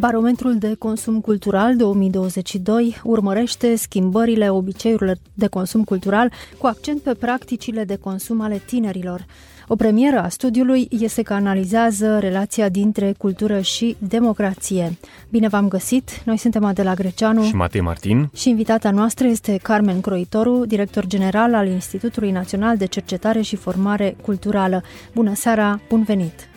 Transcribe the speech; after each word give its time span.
Barometrul 0.00 0.58
de 0.58 0.74
consum 0.78 1.20
cultural 1.20 1.76
2022 1.76 3.00
urmărește 3.02 3.76
schimbările 3.76 4.50
obiceiurilor 4.50 5.16
de 5.34 5.46
consum 5.46 5.84
cultural 5.84 6.32
cu 6.58 6.66
accent 6.66 7.00
pe 7.00 7.14
practicile 7.14 7.84
de 7.84 7.96
consum 7.96 8.40
ale 8.40 8.62
tinerilor. 8.66 9.26
O 9.68 9.76
premieră 9.76 10.20
a 10.22 10.28
studiului 10.28 10.88
este 10.90 11.22
că 11.22 11.32
analizează 11.32 12.18
relația 12.18 12.68
dintre 12.68 13.14
cultură 13.18 13.60
și 13.60 13.96
democrație. 13.98 14.96
Bine 15.30 15.48
v-am 15.48 15.68
găsit! 15.68 16.22
Noi 16.24 16.36
suntem 16.36 16.64
Adela 16.64 16.94
Greceanu 16.94 17.42
și 17.42 17.54
Matei 17.54 17.80
Martin 17.80 18.30
și 18.34 18.48
invitata 18.48 18.90
noastră 18.90 19.26
este 19.26 19.58
Carmen 19.62 20.00
Croitoru, 20.00 20.66
director 20.66 21.06
general 21.06 21.54
al 21.54 21.66
Institutului 21.66 22.30
Național 22.30 22.76
de 22.76 22.86
Cercetare 22.86 23.40
și 23.40 23.56
Formare 23.56 24.16
Culturală. 24.22 24.82
Bună 25.14 25.34
seara, 25.34 25.80
bun 25.88 26.02
venit! 26.02 26.48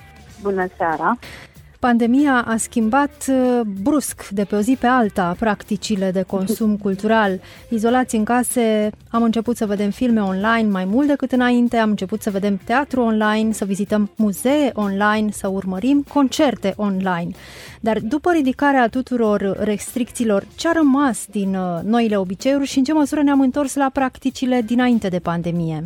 Bună 0.41 0.67
seara! 0.77 1.17
Pandemia 1.89 2.43
a 2.47 2.55
schimbat 2.57 3.25
uh, 3.29 3.61
brusc, 3.83 4.27
de 4.29 4.43
pe 4.43 4.55
o 4.55 4.59
zi 4.59 4.77
pe 4.79 4.87
alta, 4.87 5.35
practicile 5.39 6.11
de 6.11 6.21
consum 6.21 6.77
cultural. 6.85 7.39
Izolați 7.69 8.15
în 8.15 8.23
case, 8.23 8.89
am 9.09 9.23
început 9.23 9.55
să 9.55 9.65
vedem 9.65 9.89
filme 9.89 10.21
online 10.21 10.69
mai 10.71 10.85
mult 10.85 11.07
decât 11.07 11.31
înainte, 11.31 11.77
am 11.77 11.89
început 11.89 12.21
să 12.21 12.29
vedem 12.29 12.59
teatru 12.65 13.01
online, 13.01 13.51
să 13.51 13.65
vizităm 13.65 14.11
muzee 14.17 14.71
online, 14.73 15.31
să 15.31 15.47
urmărim 15.47 16.05
concerte 16.13 16.73
online. 16.77 17.31
Dar 17.81 17.99
după 17.99 18.31
ridicarea 18.31 18.87
tuturor 18.87 19.57
restricțiilor, 19.59 20.43
ce 20.57 20.67
a 20.67 20.71
rămas 20.71 21.25
din 21.31 21.55
uh, 21.55 21.79
noile 21.83 22.17
obiceiuri 22.17 22.65
și 22.65 22.77
în 22.77 22.83
ce 22.83 22.93
măsură 22.93 23.21
ne-am 23.21 23.41
întors 23.41 23.75
la 23.75 23.89
practicile 23.93 24.61
dinainte 24.61 25.07
de 25.07 25.19
pandemie? 25.19 25.83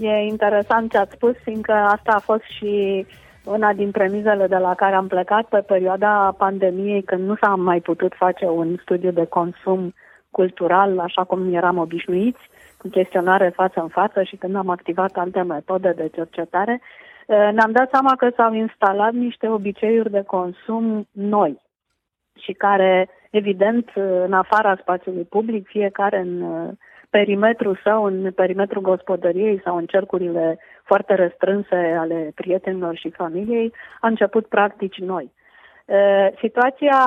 E 0.00 0.26
interesant 0.28 0.90
ce 0.90 0.96
ați 0.96 1.14
spus, 1.14 1.34
fiindcă 1.44 1.72
asta 1.72 2.12
a 2.12 2.18
fost 2.18 2.44
și 2.58 3.06
una 3.44 3.72
din 3.72 3.90
premizele 3.90 4.46
de 4.46 4.56
la 4.56 4.74
care 4.74 4.94
am 4.94 5.06
plecat 5.06 5.44
pe 5.44 5.60
perioada 5.60 6.34
pandemiei, 6.38 7.02
când 7.02 7.26
nu 7.26 7.34
s-a 7.40 7.54
mai 7.54 7.80
putut 7.80 8.12
face 8.16 8.46
un 8.46 8.76
studiu 8.80 9.10
de 9.10 9.24
consum 9.24 9.94
cultural, 10.30 10.98
așa 10.98 11.24
cum 11.24 11.54
eram 11.54 11.78
obișnuiți, 11.78 12.40
cu 12.78 12.88
chestionare 12.88 13.48
față 13.48 13.80
în 13.80 13.88
față 13.88 14.22
și 14.22 14.36
când 14.36 14.56
am 14.56 14.68
activat 14.68 15.16
alte 15.16 15.42
metode 15.42 15.92
de 15.96 16.10
cercetare, 16.14 16.80
ne-am 17.26 17.72
dat 17.72 17.90
seama 17.90 18.16
că 18.16 18.30
s-au 18.36 18.52
instalat 18.52 19.12
niște 19.12 19.48
obiceiuri 19.48 20.10
de 20.10 20.22
consum 20.22 21.08
noi 21.10 21.60
și 22.38 22.52
care, 22.52 23.08
evident, 23.30 23.90
în 24.24 24.32
afara 24.32 24.76
spațiului 24.80 25.24
public, 25.24 25.66
fiecare 25.66 26.18
în 26.18 26.42
perimetrul 27.10 27.80
său, 27.84 28.04
în 28.04 28.32
perimetrul 28.32 28.82
gospodăriei 28.82 29.60
sau 29.64 29.76
în 29.76 29.86
cercurile 29.86 30.58
foarte 30.84 31.14
restrânse 31.14 31.96
ale 31.98 32.32
prietenilor 32.34 32.96
și 32.96 33.10
familiei, 33.10 33.72
a 34.00 34.08
început 34.08 34.46
practici 34.46 34.98
noi. 34.98 35.32
Situația 36.38 36.98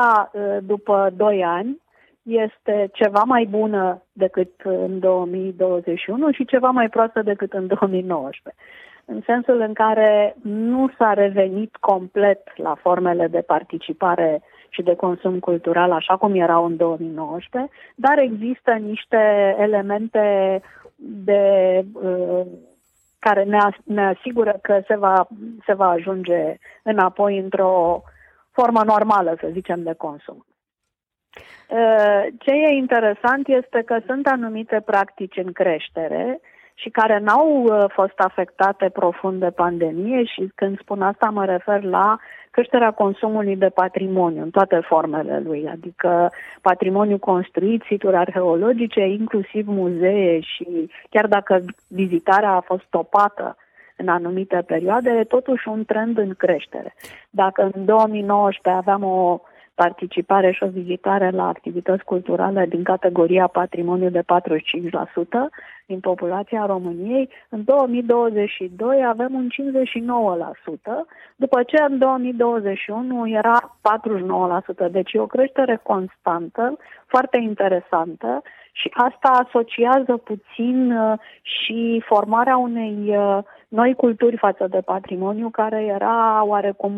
după 0.62 1.09
2 1.16 1.44
ani 1.44 1.81
este 2.22 2.90
ceva 2.94 3.22
mai 3.26 3.48
bună 3.50 4.02
decât 4.14 4.52
în 4.64 5.00
2021 5.00 6.31
și 6.31 6.46
ceva 6.46 6.70
mai 6.70 6.90
proastă 6.90 7.22
decât 7.22 7.54
în 7.54 7.68
2019 7.68 8.62
în 9.06 9.22
sensul 9.26 9.59
în 9.59 9.74
care 9.74 10.36
nu 10.42 10.90
s-a 10.98 11.14
revenit 11.14 11.76
complet 11.80 12.42
la 12.56 12.76
formele 12.76 13.28
de 13.28 13.42
participare 13.42 14.42
și 14.73 14.81
de 14.81 14.95
consum 14.95 15.39
cultural 15.39 15.91
așa 15.91 16.17
cum 16.17 16.35
erau 16.35 16.66
în 16.66 16.78
2019, 16.78 17.72
dar 17.95 18.17
există 18.17 18.72
niște 18.72 19.56
elemente 19.59 20.61
de 20.95 21.84
uh, 21.94 22.45
care 23.19 23.44
ne, 23.44 23.57
ne 23.83 24.06
asigură 24.06 24.59
că 24.62 24.81
se 24.88 24.95
va, 24.95 25.28
se 25.66 25.73
va 25.73 25.89
ajunge 25.89 26.57
înapoi 26.83 27.38
într-o 27.38 28.01
formă 28.51 28.81
normală, 28.85 29.35
să 29.39 29.47
zicem, 29.51 29.83
de 29.83 29.94
consum. 29.94 30.45
Uh, 31.69 32.25
ce 32.39 32.51
e 32.51 32.75
interesant 32.75 33.47
este 33.47 33.81
că 33.85 34.00
sunt 34.06 34.28
anumite 34.28 34.81
practici 34.85 35.38
în 35.38 35.51
creștere 35.51 36.39
și 36.73 36.89
care 36.89 37.19
n-au 37.19 37.63
uh, 37.63 37.85
fost 37.88 38.19
afectate 38.19 38.89
profund 38.89 39.39
de 39.39 39.50
pandemie 39.50 40.23
și 40.23 40.51
când 40.56 40.79
spun 40.79 41.01
asta 41.01 41.29
mă 41.29 41.45
refer 41.45 41.84
la 41.84 42.17
creșterea 42.51 42.91
consumului 42.91 43.56
de 43.56 43.69
patrimoniu 43.69 44.41
în 44.41 44.50
toate 44.50 44.79
formele 44.83 45.41
lui, 45.45 45.67
adică 45.72 46.31
patrimoniu 46.62 47.17
construit, 47.17 47.83
situri 47.88 48.16
arheologice, 48.16 49.01
inclusiv 49.01 49.67
muzee 49.67 50.39
și 50.39 50.91
chiar 51.09 51.28
dacă 51.28 51.59
vizitarea 51.88 52.51
a 52.51 52.59
fost 52.59 52.83
stopată 52.83 53.57
în 53.97 54.07
anumite 54.07 54.63
perioade, 54.66 55.09
e 55.09 55.23
totuși 55.23 55.67
un 55.67 55.85
trend 55.85 56.17
în 56.17 56.33
creștere. 56.33 56.95
Dacă 57.29 57.69
în 57.73 57.85
2019 57.85 58.81
aveam 58.81 59.03
o 59.03 59.39
participare 59.75 60.51
și 60.51 60.63
o 60.63 60.67
vizitare 60.67 61.29
la 61.29 61.47
activități 61.47 62.03
culturale 62.03 62.66
din 62.66 62.84
categoria 62.84 63.47
patrimoniu 63.47 64.09
de 64.09 64.22
45% 64.22 64.23
din 65.85 66.00
populația 66.00 66.66
României. 66.66 67.29
În 67.50 67.63
2022 67.63 69.06
avem 69.06 69.33
un 69.33 69.47
59%, 69.47 69.51
după 71.35 71.63
ce 71.63 71.83
în 71.89 71.97
2021 71.97 73.28
era 73.28 73.78
49%. 74.88 74.91
Deci 74.91 75.13
e 75.13 75.19
o 75.19 75.25
creștere 75.25 75.79
constantă, 75.83 76.78
foarte 77.06 77.38
interesantă 77.38 78.41
și 78.72 78.91
asta 78.94 79.29
asociază 79.29 80.17
puțin 80.17 80.91
uh, 80.91 81.19
și 81.41 82.03
formarea 82.06 82.57
unei 82.57 83.17
uh, 83.17 83.38
noi 83.67 83.94
culturi 83.95 84.38
față 84.38 84.67
de 84.69 84.81
patrimoniu 84.85 85.50
care 85.50 85.83
era 85.83 86.44
oarecum 86.45 86.94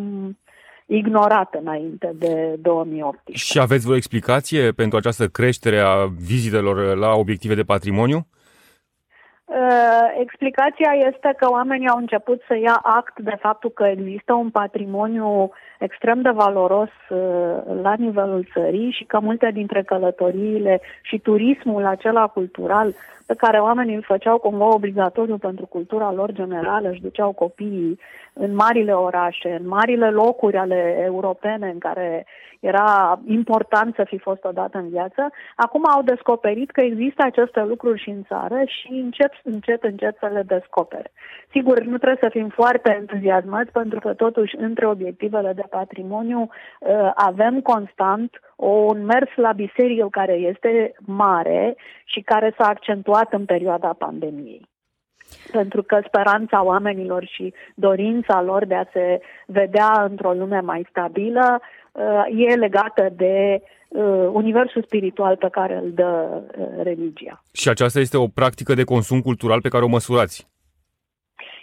ignorat 0.86 1.54
înainte 1.60 2.12
de 2.16 2.56
2018. 2.62 3.46
Și 3.46 3.60
aveți 3.60 3.84
vreo 3.84 3.96
explicație 3.96 4.72
pentru 4.72 4.98
această 4.98 5.28
creștere 5.28 5.80
a 5.80 6.06
vizitelor 6.06 6.98
la 6.98 7.14
obiective 7.14 7.56
de 7.56 7.64
patrimoniu? 7.64 8.28
Uh, 9.46 10.16
explicația 10.20 10.92
este 11.08 11.34
că 11.38 11.48
oamenii 11.50 11.88
au 11.88 11.98
început 11.98 12.42
să 12.48 12.58
ia 12.58 12.80
act 12.84 13.20
de 13.20 13.36
faptul 13.40 13.70
că 13.70 13.84
există 13.84 14.34
un 14.34 14.50
patrimoniu 14.50 15.52
extrem 15.80 16.22
de 16.22 16.30
valoros 16.30 16.90
uh, 17.10 17.80
la 17.82 17.94
nivelul 17.98 18.48
țării 18.54 18.92
și 18.92 19.04
că 19.04 19.20
multe 19.20 19.52
dintre 19.54 19.84
călătoriile 19.84 20.82
și 21.02 21.20
turismul 21.20 21.86
acela 21.86 22.28
cultural 22.28 22.94
pe 23.26 23.34
care 23.38 23.60
oamenii 23.60 23.96
îl 23.96 24.04
făceau 24.04 24.38
cumva 24.38 24.74
obligatoriu 24.74 25.38
pentru 25.38 25.66
cultura 25.66 26.12
lor 26.12 26.32
generală, 26.32 26.90
își 26.90 27.02
duceau 27.02 27.32
copiii 27.32 28.00
în 28.34 28.56
marile 28.56 28.94
orașe, 28.94 29.58
în 29.60 29.68
marile 29.68 30.10
locuri 30.10 30.58
ale 30.58 31.02
europene 31.06 31.70
în 31.70 31.78
care 31.78 32.26
era 32.66 33.20
important 33.26 33.96
să 33.96 34.04
fi 34.04 34.18
fost 34.18 34.44
odată 34.44 34.78
în 34.78 34.90
viață, 34.90 35.30
acum 35.56 35.84
au 35.96 36.02
descoperit 36.02 36.72
că 36.72 36.82
există 36.82 37.24
aceste 37.24 37.64
lucruri 37.64 38.02
și 38.02 38.10
în 38.10 38.24
țară 38.24 38.62
și 38.66 38.88
încep 38.92 39.32
încet, 39.44 39.84
încet 39.84 40.18
să 40.20 40.30
le 40.34 40.42
descopere. 40.42 41.12
Sigur, 41.52 41.80
nu 41.80 41.98
trebuie 41.98 42.30
să 42.30 42.38
fim 42.38 42.50
foarte 42.50 42.98
entuziasmați 43.00 43.72
pentru 43.72 44.00
că 44.00 44.14
totuși 44.14 44.56
între 44.56 44.88
obiectivele 44.88 45.54
de 45.54 45.66
patrimoniu 45.70 46.42
uh, 46.42 47.12
avem 47.16 47.62
constant 47.62 48.40
un 48.56 49.06
mers 49.06 49.30
la 49.36 49.52
biserică 49.52 50.08
care 50.12 50.34
este 50.34 50.94
mare 51.06 51.76
și 52.06 52.22
care 52.22 52.54
s-a 52.58 52.68
accentuat 52.68 53.34
în 53.34 53.46
perioada 53.46 53.96
pandemiei 53.98 54.74
pentru 55.52 55.84
că 55.84 56.00
speranța 56.08 56.64
oamenilor 56.64 57.26
și 57.26 57.54
dorința 57.76 58.42
lor 58.42 58.66
de 58.66 58.76
a 58.76 58.86
se 58.94 59.22
vedea 59.46 60.06
într-o 60.10 60.34
lume 60.34 60.60
mai 60.60 60.88
stabilă 60.90 61.60
uh, 61.62 61.85
e 62.36 62.56
legată 62.56 63.10
de 63.16 63.62
uh, 63.88 64.30
universul 64.32 64.84
spiritual 64.84 65.36
pe 65.36 65.48
care 65.52 65.76
îl 65.84 65.92
dă 65.94 66.42
religia. 66.84 67.44
Și 67.52 67.70
aceasta 67.70 68.00
este 68.00 68.18
o 68.18 68.28
practică 68.28 68.74
de 68.74 68.84
consum 68.84 69.22
cultural 69.22 69.62
pe 69.62 69.70
care 69.70 69.84
o 69.84 69.88
măsurați? 69.88 70.48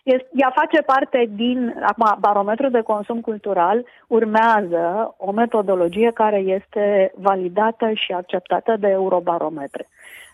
Ea 0.04 0.52
face 0.54 0.82
parte 0.82 1.30
din, 1.34 1.74
acum, 1.82 2.16
barometrul 2.20 2.70
de 2.70 2.80
consum 2.80 3.20
cultural 3.20 3.84
urmează 4.06 5.14
o 5.16 5.32
metodologie 5.32 6.10
care 6.14 6.36
este 6.36 7.12
validată 7.16 7.90
și 7.94 8.12
acceptată 8.12 8.76
de 8.78 8.88
Eurobarometre. 8.88 9.88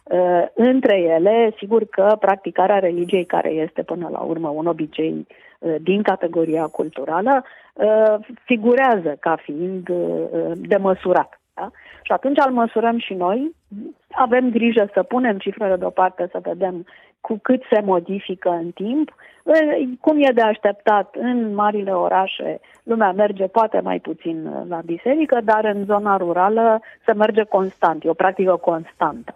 Uh, 0.04 0.46
între 0.54 0.98
ele, 0.98 1.54
sigur 1.56 1.84
că 1.84 2.16
practicarea 2.20 2.78
religiei, 2.78 3.24
care 3.24 3.50
este 3.50 3.82
până 3.82 4.08
la 4.12 4.18
urmă 4.18 4.48
un 4.48 4.66
obicei 4.66 5.26
uh, 5.28 5.36
din 5.80 6.02
categoria 6.02 6.66
culturală, 6.66 7.44
uh, 7.72 8.14
figurează 8.44 9.16
ca 9.20 9.36
fiind 9.42 9.88
uh, 9.88 10.52
de 10.54 10.76
măsurat 10.76 11.40
Da? 11.54 11.70
Și 12.02 12.12
atunci 12.12 12.38
îl 12.46 12.52
măsurăm 12.52 12.98
și 12.98 13.14
noi, 13.14 13.54
avem 14.10 14.50
grijă 14.50 14.90
să 14.92 15.02
punem 15.02 15.38
cifrele 15.38 15.76
deoparte, 15.76 16.28
să 16.32 16.38
vedem 16.42 16.86
cu 17.20 17.38
cât 17.42 17.62
se 17.70 17.80
modifică 17.80 18.48
în 18.48 18.70
timp. 18.70 19.14
Cum 20.00 20.16
e 20.18 20.30
de 20.32 20.40
așteptat, 20.40 21.14
în 21.18 21.54
marile 21.54 21.92
orașe 21.92 22.60
lumea 22.82 23.12
merge 23.12 23.46
poate 23.46 23.80
mai 23.80 23.98
puțin 23.98 24.66
la 24.68 24.80
biserică, 24.84 25.40
dar 25.44 25.64
în 25.64 25.84
zona 25.84 26.16
rurală 26.16 26.80
se 27.04 27.12
merge 27.12 27.42
constant, 27.42 28.04
e 28.04 28.08
o 28.08 28.14
practică 28.14 28.56
constantă. 28.56 29.34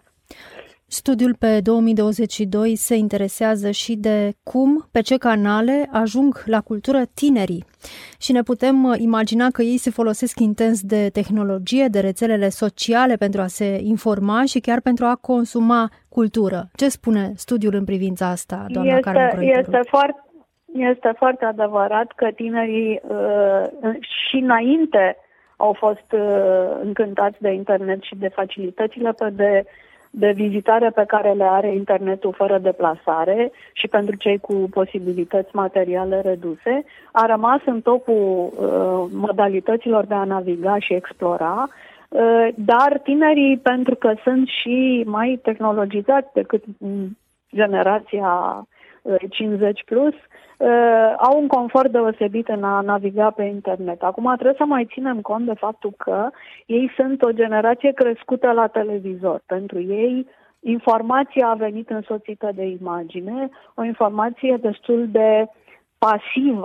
Studiul 1.00 1.34
pe 1.38 1.60
2022 1.60 2.76
se 2.76 2.94
interesează 2.94 3.70
și 3.70 3.96
de 3.96 4.32
cum, 4.42 4.88
pe 4.92 5.00
ce 5.00 5.16
canale 5.16 5.88
ajung 5.92 6.42
la 6.46 6.60
cultură 6.60 6.98
tinerii. 7.14 7.64
Și 8.20 8.32
ne 8.32 8.42
putem 8.42 8.84
uh, 8.84 8.94
imagina 8.98 9.46
că 9.52 9.62
ei 9.62 9.76
se 9.76 9.90
folosesc 9.90 10.40
intens 10.40 10.82
de 10.82 11.08
tehnologie, 11.12 11.86
de 11.90 12.00
rețelele 12.00 12.48
sociale 12.48 13.14
pentru 13.16 13.40
a 13.40 13.46
se 13.46 13.78
informa 13.82 14.44
și 14.44 14.60
chiar 14.60 14.80
pentru 14.80 15.04
a 15.04 15.14
consuma 15.20 15.90
cultură. 16.08 16.60
Ce 16.74 16.88
spune 16.88 17.32
studiul 17.34 17.74
în 17.74 17.84
privința 17.84 18.26
asta, 18.26 18.64
doamna 18.68 18.96
este, 18.96 19.10
Carmen 19.10 19.48
Este 19.48 19.80
foarte, 19.88 20.22
este 20.72 21.12
foarte 21.16 21.44
adevărat 21.44 22.12
că 22.16 22.28
tinerii 22.34 23.00
uh, 23.08 23.64
și 24.00 24.36
înainte 24.36 25.16
au 25.56 25.72
fost 25.72 26.12
uh, 26.12 26.80
încântați 26.82 27.40
de 27.40 27.52
internet 27.52 28.02
și 28.02 28.14
de 28.14 28.28
facilitățile 28.28 29.12
pe 29.12 29.30
de 29.30 29.64
de 30.14 30.32
vizitare 30.34 30.90
pe 30.90 31.04
care 31.06 31.32
le 31.32 31.44
are 31.44 31.74
internetul 31.74 32.32
fără 32.32 32.58
deplasare 32.58 33.50
și 33.72 33.88
pentru 33.88 34.16
cei 34.16 34.38
cu 34.38 34.52
posibilități 34.70 35.48
materiale 35.52 36.20
reduse, 36.20 36.84
a 37.12 37.26
rămas 37.26 37.60
în 37.64 37.80
topul 37.80 38.52
uh, 38.52 39.10
modalităților 39.12 40.04
de 40.04 40.14
a 40.14 40.24
naviga 40.24 40.78
și 40.78 40.94
explora, 40.94 41.68
uh, 42.08 42.48
dar 42.54 43.00
tinerii, 43.02 43.58
pentru 43.58 43.94
că 43.94 44.14
sunt 44.22 44.48
și 44.48 45.02
mai 45.06 45.40
tehnologizați 45.42 46.32
decât 46.32 46.62
generația 47.54 48.66
50 49.28 49.78
uh, 49.78 49.84
plus, 49.84 50.14
uh, 50.14 51.14
au 51.16 51.40
un 51.40 51.46
confort 51.46 51.90
deosebit 51.90 52.48
în 52.48 52.64
a 52.64 52.80
naviga 52.80 53.30
pe 53.30 53.42
internet. 53.42 54.02
Acum 54.02 54.32
trebuie 54.34 54.54
să 54.58 54.64
mai 54.64 54.88
ținem 54.92 55.20
cont 55.20 55.46
de 55.46 55.54
faptul 55.54 55.92
că 55.96 56.30
ei 56.66 56.90
sunt 56.96 57.22
o 57.22 57.32
generație 57.32 57.92
crescută 57.92 58.50
la 58.50 58.66
televizor. 58.66 59.42
Pentru 59.46 59.80
ei, 59.80 60.26
informația 60.60 61.46
a 61.48 61.54
venit 61.54 61.90
însoțită 61.90 62.50
de 62.54 62.64
imagine, 62.64 63.48
o 63.74 63.84
informație 63.84 64.56
destul 64.60 65.08
de 65.10 65.46
pasiv 65.98 66.62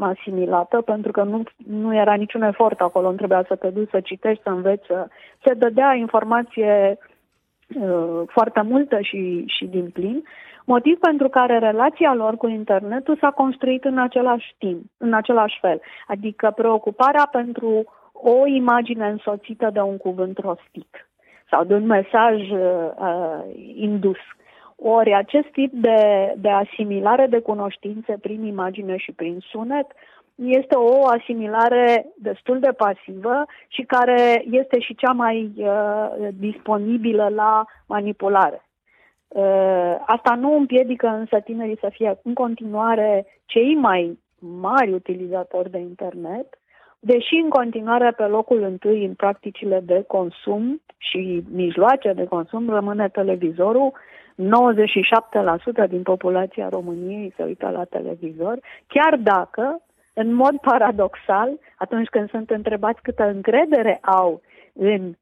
asimilată, 0.00 0.80
pentru 0.80 1.12
că 1.12 1.22
nu, 1.22 1.42
nu 1.66 1.94
era 1.94 2.14
niciun 2.14 2.42
efort 2.42 2.80
acolo, 2.80 3.10
nu 3.10 3.16
trebuia 3.16 3.44
să 3.48 3.54
te 3.54 3.68
duci 3.68 3.90
să 3.90 4.00
citești, 4.00 4.42
să 4.42 4.48
înveți, 4.48 4.86
să 4.86 5.08
se 5.44 5.54
dădea 5.54 5.94
informație 5.94 6.98
uh, 7.80 8.22
foarte 8.26 8.60
multă 8.60 9.00
și, 9.00 9.44
și 9.46 9.64
din 9.64 9.90
plin 9.90 10.22
motiv 10.74 10.98
pentru 10.98 11.28
care 11.28 11.58
relația 11.58 12.14
lor 12.14 12.36
cu 12.36 12.48
internetul 12.48 13.16
s-a 13.20 13.30
construit 13.30 13.84
în 13.84 13.98
același 13.98 14.54
timp, 14.58 14.82
în 14.96 15.12
același 15.12 15.58
fel. 15.60 15.80
Adică 16.06 16.52
preocuparea 16.56 17.28
pentru 17.30 17.84
o 18.12 18.46
imagine 18.46 19.06
însoțită 19.08 19.70
de 19.72 19.80
un 19.80 19.96
cuvânt 19.96 20.38
rostit 20.38 20.92
sau 21.50 21.64
de 21.64 21.74
un 21.74 21.86
mesaj 21.86 22.50
uh, 22.50 22.90
indus. 23.74 24.18
Ori 24.76 25.14
acest 25.14 25.48
tip 25.52 25.72
de, 25.72 26.00
de 26.36 26.50
asimilare 26.50 27.26
de 27.26 27.38
cunoștințe 27.38 28.12
prin 28.20 28.44
imagine 28.44 28.96
și 28.96 29.12
prin 29.12 29.38
sunet 29.50 29.86
este 30.34 30.74
o 30.76 31.06
asimilare 31.06 32.06
destul 32.16 32.58
de 32.58 32.72
pasivă 32.76 33.44
și 33.68 33.82
care 33.82 34.44
este 34.50 34.80
și 34.80 34.94
cea 34.94 35.12
mai 35.12 35.52
uh, 35.56 36.28
disponibilă 36.38 37.28
la 37.34 37.64
manipulare. 37.86 38.69
Uh, 39.32 39.94
asta 40.06 40.34
nu 40.34 40.56
împiedică 40.56 41.06
însă 41.06 41.40
tinerii 41.40 41.78
să 41.80 41.88
fie 41.92 42.18
în 42.22 42.34
continuare 42.34 43.26
cei 43.46 43.74
mai 43.74 44.18
mari 44.38 44.92
utilizatori 44.92 45.70
de 45.70 45.78
internet, 45.78 46.58
deși 46.98 47.34
în 47.34 47.48
continuare 47.48 48.10
pe 48.10 48.24
locul 48.24 48.62
întâi 48.62 49.04
în 49.04 49.14
practicile 49.14 49.80
de 49.84 50.04
consum 50.06 50.80
și 50.98 51.44
mijloace 51.52 52.12
de 52.12 52.24
consum 52.24 52.70
rămâne 52.70 53.08
televizorul, 53.08 53.92
97% 55.86 55.88
din 55.88 56.02
populația 56.02 56.68
României 56.68 57.32
se 57.36 57.42
uită 57.42 57.68
la 57.68 57.84
televizor, 57.84 58.58
chiar 58.86 59.16
dacă, 59.16 59.82
în 60.14 60.34
mod 60.34 60.58
paradoxal, 60.60 61.58
atunci 61.76 62.08
când 62.08 62.30
sunt 62.30 62.50
întrebați 62.50 63.02
câtă 63.02 63.24
încredere 63.24 63.98
au 64.02 64.40
în 64.72 65.14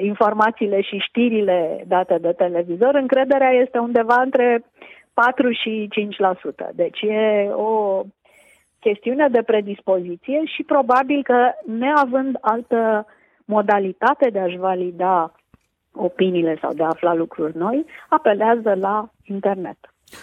informațiile 0.00 0.80
și 0.80 0.98
știrile 0.98 1.84
date 1.86 2.18
de 2.20 2.32
televizor, 2.32 2.94
încrederea 2.94 3.50
este 3.50 3.78
undeva 3.78 4.20
între 4.22 4.64
4 5.14 5.50
și 5.52 5.88
5%. 6.70 6.74
Deci 6.74 7.00
e 7.00 7.48
o 7.52 8.02
chestiune 8.80 9.28
de 9.28 9.42
predispoziție 9.42 10.44
și 10.44 10.62
probabil 10.62 11.22
că 11.22 11.50
neavând 11.66 12.38
altă 12.40 13.06
modalitate 13.44 14.30
de 14.30 14.38
a-și 14.38 14.56
valida 14.56 15.32
opiniile 15.92 16.58
sau 16.60 16.72
de 16.72 16.82
a 16.82 16.86
afla 16.86 17.14
lucruri 17.14 17.56
noi, 17.56 17.84
apelează 18.08 18.74
la 18.74 19.10
internet. 19.24 19.78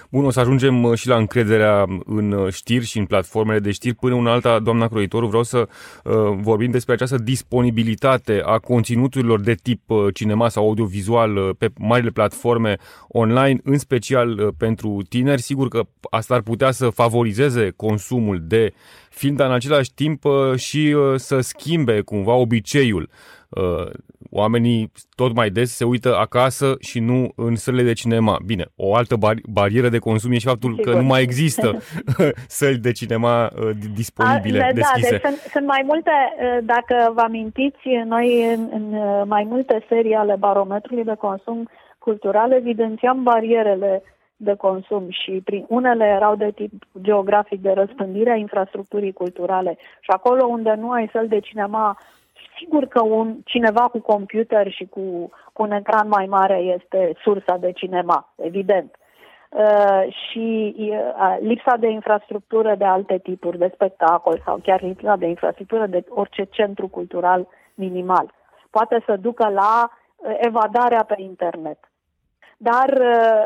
Bun, 0.10 0.26
o 0.26 0.30
să 0.30 0.40
ajungem 0.40 0.84
uh, 0.84 0.98
și 0.98 1.08
la 1.08 1.16
încrederea 1.16 1.86
în 2.06 2.32
uh, 2.32 2.54
știri 2.54 2.86
și 2.86 2.98
în 2.98 3.06
platformele 3.06 3.60
de 3.60 3.72
știri. 3.72 3.96
Până 3.96 4.14
una 4.14 4.32
alta, 4.32 4.60
doamna 4.60 4.88
Croitoru, 4.88 5.28
vreau 5.28 5.44
să 5.44 5.68
uh, 6.04 6.14
vorbim 6.36 6.72
despre 6.72 6.94
această 6.94 7.18
disponibilitate 7.18 8.42
a 8.46 8.58
conținuturilor 8.58 9.40
de 9.40 9.54
tip 9.54 9.90
uh, 9.90 10.14
cinema 10.14 10.50
sau 10.50 10.68
audiovizual 10.68 11.36
uh, 11.36 11.50
pe 11.58 11.70
marile 11.78 12.10
platforme 12.10 12.78
online, 13.08 13.60
în 13.64 13.78
special 13.78 14.40
uh, 14.40 14.48
pentru 14.58 15.02
tineri. 15.10 15.42
Sigur 15.42 15.68
că 15.68 15.82
asta 16.10 16.34
ar 16.34 16.42
putea 16.42 16.72
să 16.72 16.90
favorizeze 16.90 17.74
consumul 17.76 18.40
de 18.42 18.74
film, 19.10 19.36
dar 19.36 19.48
în 19.48 19.54
același 19.54 19.94
timp 19.94 20.26
uh, 20.26 20.56
și 20.56 20.78
uh, 20.78 21.20
să 21.20 21.40
schimbe 21.40 22.02
cumva 22.02 22.34
obiceiul 22.34 23.10
uh, 23.50 23.90
oamenii 24.36 24.92
tot 25.16 25.36
mai 25.36 25.50
des 25.50 25.76
se 25.76 25.84
uită 25.84 26.18
acasă 26.18 26.76
și 26.80 27.00
nu 27.00 27.32
în 27.36 27.56
sălile 27.56 27.84
de 27.84 27.94
cinema. 27.94 28.38
Bine, 28.46 28.66
o 28.76 28.96
altă 28.96 29.16
bar- 29.16 29.46
barieră 29.50 29.90
de 29.90 30.00
consum 30.00 30.32
e 30.32 30.38
și 30.38 30.48
faptul 30.48 30.76
Sigur. 30.76 30.94
că 30.94 31.00
nu 31.00 31.04
mai 31.04 31.22
există 31.22 31.78
săli 32.60 32.78
de 32.78 32.92
cinema 32.92 33.44
uh, 33.44 33.70
disponibile, 33.94 34.64
A, 34.64 34.66
da, 34.66 34.74
deschise. 34.74 35.10
Da, 35.10 35.18
deci 35.18 35.22
sunt, 35.22 35.52
sunt 35.52 35.66
mai 35.66 35.84
multe, 35.86 36.12
uh, 36.12 36.58
dacă 36.64 37.12
vă 37.14 37.22
amintiți, 37.22 37.88
noi 38.06 38.54
în, 38.54 38.70
în 38.72 38.94
uh, 38.94 39.22
mai 39.26 39.44
multe 39.50 39.86
serii 39.88 40.14
ale 40.14 40.36
barometrului 40.40 41.04
de 41.04 41.16
consum 41.20 41.70
cultural 42.00 42.52
evidențiam 42.52 43.24
barierele 43.24 44.04
de 44.38 44.54
consum 44.56 45.06
și 45.10 45.42
prin 45.46 45.66
unele 45.68 46.06
erau 46.06 46.36
de 46.36 46.52
tip 46.56 46.72
geografic 47.02 47.62
de 47.62 47.72
răspândire 47.72 48.32
a 48.32 48.36
infrastructurii 48.36 49.14
culturale 49.14 49.78
și 50.00 50.10
acolo 50.10 50.46
unde 50.46 50.74
nu 50.80 50.92
ai 50.92 51.10
săl 51.12 51.28
de 51.28 51.40
cinema 51.40 51.98
Sigur 52.58 52.86
că 52.86 53.04
un, 53.04 53.36
cineva 53.46 53.82
cu 53.82 54.00
computer 54.00 54.72
și 54.72 54.86
cu, 54.86 55.30
cu 55.54 55.62
un 55.62 55.72
ecran 55.72 56.08
mai 56.08 56.26
mare 56.26 56.58
este 56.58 57.14
sursa 57.22 57.58
de 57.58 57.72
cinema, 57.72 58.34
evident. 58.36 58.96
Uh, 59.50 60.14
și 60.14 60.76
uh, 60.78 61.38
lipsa 61.40 61.76
de 61.80 61.88
infrastructură 61.88 62.76
de 62.76 62.86
alte 62.86 63.18
tipuri 63.18 63.58
de 63.58 63.72
spectacol 63.74 64.42
sau 64.46 64.60
chiar 64.64 64.82
lipsa 64.82 65.16
de 65.16 65.28
infrastructură 65.28 65.86
de 65.86 66.04
orice 66.10 66.44
centru 66.44 66.88
cultural 66.88 67.48
minimal 67.74 68.34
poate 68.78 69.04
să 69.06 69.16
ducă 69.16 69.48
la 69.50 69.90
uh, 69.90 70.36
evadarea 70.38 71.04
pe 71.04 71.16
internet. 71.18 71.80
Dar, 72.58 72.90
uh, 72.90 73.44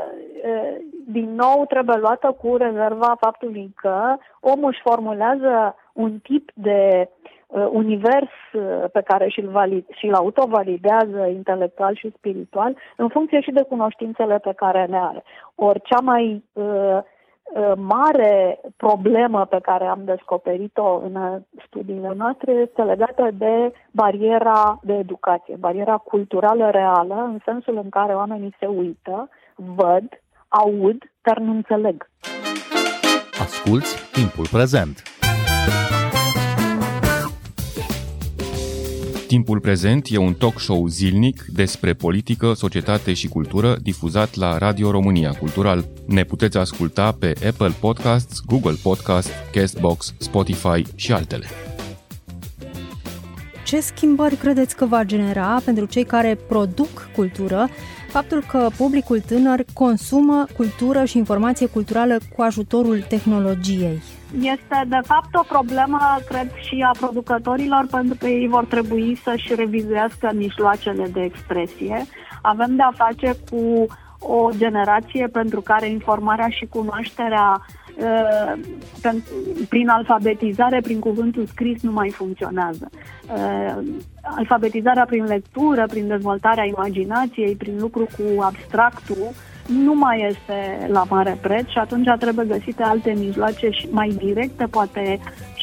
uh, 0.50 0.76
din 1.08 1.36
nou, 1.36 1.66
trebuie 1.66 1.98
luată 1.98 2.38
cu 2.42 2.56
rezerva 2.56 3.16
faptului 3.20 3.74
că 3.76 4.16
omul 4.40 4.70
își 4.70 4.82
formulează 4.82 5.76
un 5.94 6.20
tip 6.20 6.52
de 6.54 7.10
Uh, 7.10 7.39
univers 7.58 8.32
uh, 8.54 8.84
pe 8.92 9.02
care 9.02 9.28
și-l, 9.30 9.50
valid, 9.50 9.86
și-l 9.90 10.14
autovalidează 10.14 11.26
intelectual 11.34 11.96
și 11.96 12.14
spiritual 12.18 12.78
în 12.96 13.08
funcție 13.08 13.42
și 13.42 13.52
de 13.52 13.62
cunoștințele 13.62 14.38
pe 14.38 14.54
care 14.56 14.86
le 14.90 14.98
are. 14.98 15.24
Ori 15.56 15.82
cea 15.82 16.00
mai 16.00 16.44
uh, 16.54 16.64
uh, 16.64 17.72
mare 17.76 18.60
problemă 18.78 19.46
pe 19.46 19.60
care 19.62 19.86
am 19.86 20.02
descoperit-o 20.04 20.98
în 20.98 21.42
studiile 21.66 22.14
noastre 22.18 22.52
este 22.52 22.82
legată 22.82 23.30
de 23.34 23.74
bariera 23.92 24.80
de 24.84 24.94
educație, 24.94 25.56
bariera 25.60 25.98
culturală 25.98 26.70
reală, 26.70 27.16
în 27.16 27.40
sensul 27.46 27.80
în 27.84 27.90
care 27.90 28.14
oamenii 28.14 28.56
se 28.60 28.66
uită, 28.66 29.30
văd, 29.56 30.22
aud, 30.48 30.98
dar 31.22 31.38
nu 31.38 31.52
înțeleg. 31.52 32.10
Asculți 33.40 34.12
timpul 34.12 34.48
prezent! 34.52 35.04
Timpul 39.30 39.60
prezent 39.60 40.08
e 40.10 40.18
un 40.18 40.34
talk 40.34 40.60
show 40.60 40.88
zilnic 40.88 41.46
despre 41.54 41.94
politică, 41.94 42.54
societate 42.54 43.14
și 43.14 43.28
cultură 43.28 43.78
difuzat 43.82 44.36
la 44.36 44.58
Radio 44.58 44.92
România 44.92 45.32
Cultural. 45.32 45.86
Ne 46.06 46.24
puteți 46.24 46.58
asculta 46.58 47.12
pe 47.12 47.34
Apple 47.48 47.74
Podcasts, 47.80 48.42
Google 48.46 48.76
Podcasts, 48.84 49.32
Castbox, 49.52 50.14
Spotify 50.18 50.84
și 50.96 51.14
altele. 51.14 51.46
ce 53.66 53.80
schimbări 53.80 54.36
credeți 54.36 54.76
că 54.76 54.86
va 54.86 55.04
genera 55.04 55.62
pentru 55.66 55.86
cei 55.86 56.04
care 56.04 56.38
produc 56.48 57.10
cultură 57.16 57.70
faptul 58.08 58.44
că 58.48 58.70
publicul 58.78 59.20
tânăr 59.20 59.66
consumă 59.74 60.46
cultură 60.56 61.06
și 61.06 61.18
informație 61.18 61.66
culturală 61.66 62.20
cu 62.36 62.42
ajutorul 62.42 63.06
tehnologiei? 63.10 64.02
Este 64.38 64.84
de 64.88 65.00
fapt 65.04 65.36
o 65.36 65.44
problemă, 65.48 66.00
cred, 66.28 66.52
și 66.56 66.86
a 66.88 66.98
producătorilor, 67.00 67.88
pentru 67.92 68.16
că 68.20 68.28
ei 68.28 68.48
vor 68.48 68.66
trebui 68.66 69.20
să-și 69.24 69.56
revizuiască 69.56 70.32
mijloacele 70.34 71.08
de 71.14 71.22
expresie. 71.22 72.06
Avem 72.42 72.76
de 72.76 72.82
a 72.82 73.06
face 73.06 73.38
cu 73.52 73.86
o 74.20 74.50
generație 74.58 75.28
pentru 75.28 75.62
care 75.62 75.90
informarea 75.90 76.48
și 76.50 76.66
cunoașterea 76.66 77.66
uh, 77.98 78.60
prin 79.70 79.90
alfabetizare, 79.90 80.80
prin 80.82 81.00
cuvântul 81.00 81.46
scris, 81.46 81.82
nu 81.82 81.92
mai 81.92 82.10
funcționează. 82.10 82.90
Uh, 83.36 83.78
alfabetizarea 84.22 85.06
prin 85.06 85.24
lectură, 85.24 85.86
prin 85.88 86.08
dezvoltarea 86.08 86.66
imaginației, 86.66 87.56
prin 87.56 87.80
lucru 87.80 88.08
cu 88.18 88.42
abstractul, 88.42 89.32
nu 89.70 89.94
mai 89.94 90.28
este 90.30 90.88
la 90.92 91.04
mare 91.10 91.38
preț 91.42 91.68
și 91.68 91.78
atunci 91.78 92.08
trebuie 92.20 92.46
găsite 92.46 92.84
alte 92.84 93.14
mijloace 93.18 93.70
și 93.70 93.88
mai 93.92 94.08
directe, 94.08 94.66
poate 94.66 95.20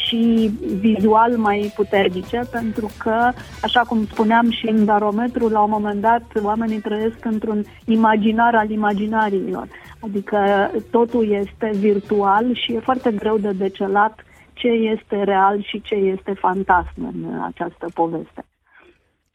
și 0.07 0.51
vizual 0.81 1.37
mai 1.37 1.73
puternice, 1.75 2.41
pentru 2.51 2.91
că, 2.99 3.31
așa 3.63 3.81
cum 3.81 4.05
spuneam 4.05 4.51
și 4.51 4.69
în 4.69 4.85
barometru, 4.85 5.49
la 5.49 5.61
un 5.61 5.71
moment 5.71 6.01
dat 6.01 6.23
oamenii 6.43 6.81
trăiesc 6.81 7.25
într-un 7.25 7.65
imaginar 7.85 8.55
al 8.55 8.71
imaginariilor. 8.71 9.69
Adică 10.01 10.71
totul 10.91 11.31
este 11.31 11.71
virtual 11.75 12.55
și 12.55 12.73
e 12.73 12.79
foarte 12.79 13.13
greu 13.13 13.39
de 13.39 13.51
decelat 13.51 14.25
ce 14.53 14.69
este 14.69 15.23
real 15.23 15.63
și 15.63 15.81
ce 15.81 15.95
este 15.95 16.33
fantasm 16.33 16.95
în 16.97 17.43
această 17.43 17.87
poveste. 17.95 18.45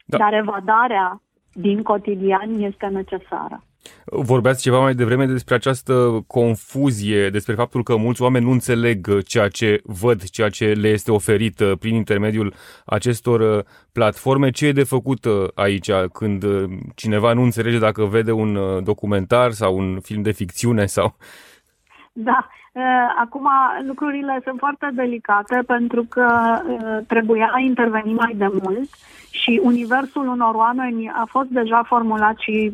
Da. 0.04 0.16
Dar 0.16 0.34
evadarea 0.34 1.20
din 1.52 1.82
cotidian 1.82 2.60
este 2.60 2.86
necesară. 2.86 3.62
Vorbeați 4.04 4.62
ceva 4.62 4.80
mai 4.80 4.94
devreme 4.94 5.26
despre 5.26 5.54
această 5.54 6.24
confuzie, 6.26 7.30
despre 7.30 7.54
faptul 7.54 7.82
că 7.82 7.96
mulți 7.96 8.22
oameni 8.22 8.44
nu 8.44 8.50
înțeleg 8.50 9.22
ceea 9.22 9.48
ce 9.48 9.80
văd, 9.84 10.22
ceea 10.22 10.48
ce 10.48 10.72
le 10.72 10.88
este 10.88 11.10
oferit 11.10 11.60
uh, 11.60 11.72
prin 11.78 11.94
intermediul 11.94 12.54
acestor 12.84 13.40
uh, 13.40 13.64
platforme. 13.92 14.50
Ce 14.50 14.66
e 14.66 14.72
de 14.72 14.84
făcut 14.84 15.24
uh, 15.24 15.48
aici 15.54 15.90
când 16.12 16.44
cineva 16.94 17.32
nu 17.32 17.42
înțelege 17.42 17.78
dacă 17.78 18.04
vede 18.04 18.32
un 18.32 18.80
documentar 18.84 19.50
sau 19.50 19.76
un 19.76 20.00
film 20.00 20.22
de 20.22 20.32
ficțiune 20.32 20.86
sau... 20.86 21.16
Da, 22.12 22.48
acum 23.20 23.48
lucrurile 23.86 24.40
sunt 24.44 24.58
foarte 24.58 24.90
delicate 24.92 25.62
pentru 25.66 26.04
că 26.08 26.28
trebuia 27.06 27.54
interveni 27.58 28.12
mai 28.12 28.34
de 28.36 28.48
mult 28.62 28.88
și 29.32 29.60
universul 29.62 30.28
unor 30.28 30.54
oameni 30.54 31.10
a 31.14 31.24
fost 31.28 31.48
deja 31.48 31.82
formulat 31.86 32.38
și 32.38 32.72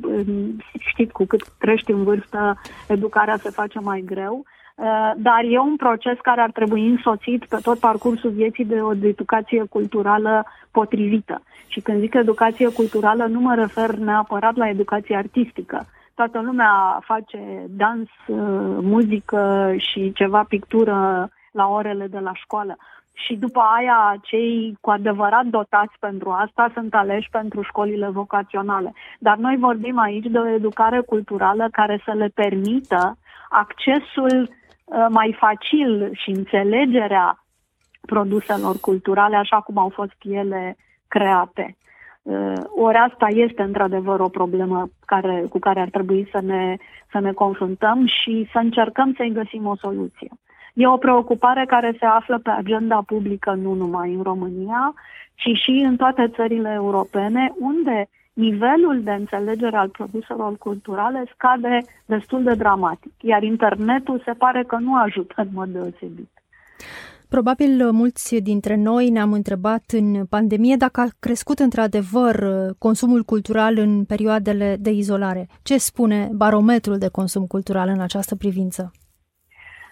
știți, 0.78 1.12
cu 1.12 1.24
cât 1.24 1.42
crești 1.58 1.90
în 1.90 2.04
vârstă, 2.04 2.60
educarea 2.88 3.36
se 3.36 3.50
face 3.50 3.78
mai 3.78 4.02
greu, 4.06 4.44
uh, 4.76 5.12
dar 5.16 5.40
e 5.48 5.58
un 5.58 5.76
proces 5.76 6.16
care 6.22 6.40
ar 6.40 6.50
trebui 6.50 6.86
însoțit 6.86 7.44
pe 7.44 7.58
tot 7.62 7.78
parcursul 7.78 8.30
vieții 8.30 8.64
de 8.64 8.80
o 8.80 8.92
educație 9.02 9.64
culturală 9.70 10.44
potrivită. 10.70 11.42
Și 11.66 11.80
când 11.80 12.00
zic 12.00 12.14
educație 12.14 12.68
culturală, 12.68 13.26
nu 13.26 13.40
mă 13.40 13.54
refer 13.54 13.94
neapărat 13.94 14.56
la 14.56 14.68
educație 14.68 15.16
artistică. 15.16 15.86
Toată 16.18 16.40
lumea 16.40 16.98
face 17.00 17.64
dans, 17.68 18.08
uh, 18.26 18.36
muzică 18.80 19.74
și 19.76 20.12
ceva 20.12 20.44
pictură 20.48 21.28
la 21.52 21.66
orele 21.66 22.06
de 22.06 22.18
la 22.18 22.34
școală 22.34 22.76
și 23.12 23.34
după 23.34 23.60
aia 23.76 24.16
cei 24.22 24.78
cu 24.80 24.90
adevărat 24.90 25.44
dotați 25.44 25.94
pentru 26.00 26.30
asta 26.30 26.70
sunt 26.74 26.94
aleși 26.94 27.28
pentru 27.30 27.62
școlile 27.62 28.08
vocaționale. 28.08 28.92
Dar 29.18 29.36
noi 29.36 29.56
vorbim 29.56 29.98
aici 29.98 30.26
de 30.26 30.38
o 30.38 30.48
educare 30.48 31.00
culturală 31.00 31.68
care 31.72 32.00
să 32.04 32.12
le 32.12 32.30
permită 32.34 33.16
accesul 33.48 34.48
uh, 34.48 35.06
mai 35.08 35.36
facil 35.38 36.10
și 36.12 36.30
înțelegerea 36.30 37.44
produselor 38.00 38.76
culturale 38.80 39.36
așa 39.36 39.60
cum 39.60 39.78
au 39.78 39.88
fost 39.88 40.16
ele 40.22 40.76
create. 41.08 41.76
Uh, 42.22 42.52
ori 42.76 42.96
asta 42.96 43.26
este 43.28 43.62
într-adevăr 43.62 44.20
o 44.20 44.28
problemă 44.28 44.88
care, 45.06 45.46
cu 45.48 45.58
care 45.58 45.80
ar 45.80 45.88
trebui 45.88 46.28
să 46.32 46.40
ne, 46.42 46.76
să 47.10 47.18
ne 47.18 47.32
confruntăm 47.32 48.06
și 48.06 48.48
să 48.52 48.58
încercăm 48.58 49.14
să-i 49.16 49.32
găsim 49.32 49.66
o 49.66 49.76
soluție. 49.76 50.28
E 50.74 50.86
o 50.86 50.96
preocupare 50.96 51.64
care 51.66 51.96
se 51.98 52.04
află 52.04 52.38
pe 52.38 52.50
agenda 52.50 53.02
publică 53.06 53.52
nu 53.52 53.74
numai 53.74 54.14
în 54.14 54.22
România, 54.22 54.94
ci 55.34 55.58
și 55.58 55.70
în 55.70 55.96
toate 55.96 56.28
țările 56.34 56.72
europene, 56.74 57.52
unde 57.58 58.08
nivelul 58.32 59.02
de 59.02 59.10
înțelegere 59.10 59.76
al 59.76 59.88
produselor 59.88 60.56
culturale 60.58 61.24
scade 61.34 61.80
destul 62.06 62.42
de 62.42 62.54
dramatic, 62.54 63.12
iar 63.20 63.42
internetul 63.42 64.22
se 64.24 64.32
pare 64.32 64.64
că 64.66 64.76
nu 64.76 64.94
ajută 64.94 65.34
în 65.36 65.48
mod 65.52 65.68
deosebit. 65.68 66.30
Probabil 67.28 67.90
mulți 67.92 68.36
dintre 68.36 68.76
noi 68.76 69.10
ne-am 69.10 69.32
întrebat 69.32 69.84
în 69.92 70.26
pandemie 70.28 70.76
dacă 70.76 71.00
a 71.00 71.08
crescut 71.18 71.58
într-adevăr 71.58 72.46
consumul 72.78 73.22
cultural 73.22 73.78
în 73.78 74.04
perioadele 74.04 74.76
de 74.80 74.90
izolare. 74.90 75.48
Ce 75.62 75.78
spune 75.78 76.30
barometrul 76.32 76.98
de 76.98 77.08
consum 77.08 77.46
cultural 77.46 77.88
în 77.88 78.00
această 78.00 78.36
privință? 78.36 78.92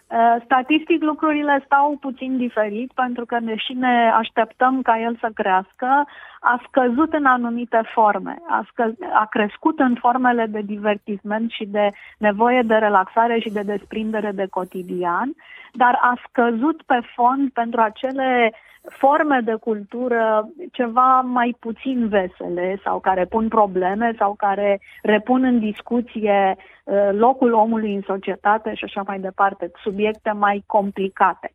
Uh, 0.09 0.37
statistic 0.45 1.03
lucrurile 1.03 1.63
stau 1.65 1.97
puțin 2.01 2.37
diferit 2.37 2.93
pentru 2.95 3.25
că 3.25 3.39
deși 3.41 3.73
ne 3.73 4.11
așteptăm 4.15 4.83
ca 4.83 5.01
el 5.01 5.17
să 5.21 5.31
crească, 5.35 6.07
a 6.41 6.63
scăzut 6.69 7.13
în 7.13 7.25
anumite 7.25 7.81
forme, 7.95 8.37
a, 8.49 8.67
scă- 8.67 9.13
a 9.13 9.27
crescut 9.31 9.79
în 9.79 9.95
formele 9.95 10.47
de 10.47 10.61
divertisment 10.61 11.51
și 11.51 11.65
de 11.65 11.91
nevoie 12.19 12.63
de 12.63 12.75
relaxare 12.75 13.39
și 13.39 13.51
de 13.51 13.61
desprindere 13.61 14.31
de 14.31 14.47
cotidian, 14.51 15.35
dar 15.73 15.99
a 16.01 16.21
scăzut 16.29 16.83
pe 16.83 17.01
fond 17.15 17.51
pentru 17.51 17.81
acele 17.81 18.53
forme 18.89 19.41
de 19.45 19.55
cultură 19.55 20.49
ceva 20.73 21.21
mai 21.21 21.57
puțin 21.61 22.09
vesele 22.09 22.81
sau 22.85 23.01
care 23.01 23.25
pun 23.25 23.49
probleme 23.49 24.15
sau 24.19 24.35
care 24.35 24.81
repun 25.03 25.45
în 25.45 25.59
discuție 25.59 26.57
uh, 26.85 27.09
locul 27.13 27.53
omului 27.53 27.95
în 27.95 28.03
societate 28.07 28.75
și 28.75 28.85
așa 28.85 29.03
mai 29.07 29.21
departe, 29.21 29.71
subiecte 29.83 30.31
mai 30.31 30.63
complicate. 30.67 31.53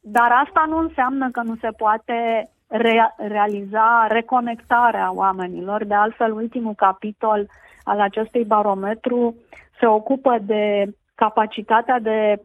Dar 0.00 0.30
asta 0.44 0.64
nu 0.68 0.76
înseamnă 0.76 1.30
că 1.30 1.42
nu 1.44 1.56
se 1.60 1.68
poate 1.76 2.50
re- 2.66 3.14
realiza 3.16 4.06
reconectarea 4.08 5.12
oamenilor. 5.14 5.84
De 5.84 5.94
altfel, 5.94 6.32
ultimul 6.32 6.74
capitol 6.74 7.46
al 7.82 8.00
acestui 8.00 8.44
barometru 8.44 9.34
se 9.78 9.86
ocupă 9.86 10.38
de 10.40 10.94
capacitatea 11.14 11.98
de 11.98 12.42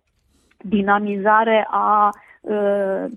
dinamizare 0.57 1.67
a 1.69 2.09
Uh, 2.09 2.21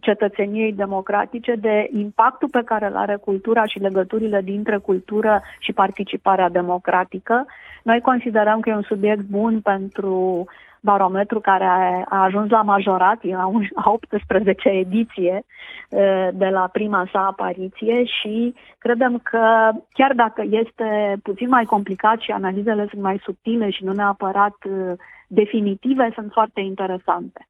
cetățeniei 0.01 0.73
democratice, 0.73 1.55
de 1.55 1.89
impactul 1.93 2.49
pe 2.49 2.63
care 2.65 2.87
îl 2.87 2.97
are 2.97 3.17
cultura 3.17 3.67
și 3.67 3.79
legăturile 3.79 4.41
dintre 4.41 4.77
cultură 4.77 5.43
și 5.59 5.73
participarea 5.73 6.49
democratică. 6.49 7.47
Noi 7.83 8.01
considerăm 8.01 8.61
că 8.61 8.71
e 8.71 8.75
un 8.75 8.83
subiect 8.83 9.23
bun 9.23 9.61
pentru 9.61 10.45
barometru 10.81 11.41
care 11.41 11.65
a, 11.65 12.23
ajuns 12.23 12.51
la 12.51 12.63
majorat, 12.63 13.25
la 13.25 13.51
18 13.85 14.69
ediție 14.69 15.43
uh, 15.91 16.29
de 16.33 16.49
la 16.49 16.69
prima 16.73 17.09
sa 17.13 17.27
apariție 17.27 18.05
și 18.05 18.55
credem 18.79 19.21
că 19.23 19.71
chiar 19.93 20.13
dacă 20.15 20.45
este 20.51 21.17
puțin 21.23 21.49
mai 21.49 21.65
complicat 21.65 22.21
și 22.21 22.31
analizele 22.31 22.87
sunt 22.91 23.03
mai 23.03 23.21
subtile 23.23 23.71
și 23.71 23.85
nu 23.85 23.93
neapărat 23.93 24.57
uh, 24.65 24.93
definitive, 25.27 26.11
sunt 26.15 26.33
foarte 26.33 26.61
interesante. 26.61 27.47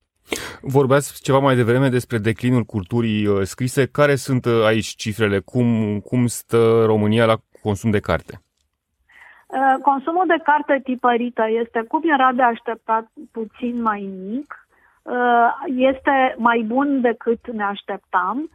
Vorbeați 0.60 1.22
ceva 1.22 1.38
mai 1.38 1.56
devreme 1.56 1.88
despre 1.88 2.18
declinul 2.18 2.62
culturii 2.62 3.26
uh, 3.26 3.42
scrise. 3.42 3.86
Care 3.86 4.14
sunt 4.14 4.44
uh, 4.44 4.64
aici 4.64 4.86
cifrele? 4.86 5.38
Cum, 5.38 5.98
cum 6.00 6.26
stă 6.26 6.84
România 6.86 7.24
la 7.26 7.36
consum 7.62 7.90
de 7.90 8.00
carte? 8.00 8.40
Uh, 9.46 9.82
consumul 9.82 10.24
de 10.26 10.42
carte 10.44 10.80
tipărită 10.84 11.42
este, 11.62 11.84
cum 11.88 12.02
era 12.12 12.32
de 12.32 12.42
așteptat, 12.42 13.06
puțin 13.32 13.82
mai 13.82 14.10
mic. 14.28 14.62
Este 15.66 16.34
mai 16.36 16.64
bun 16.66 17.00
decât 17.00 17.50
ne 17.52 17.62
așteptam, 17.62 18.50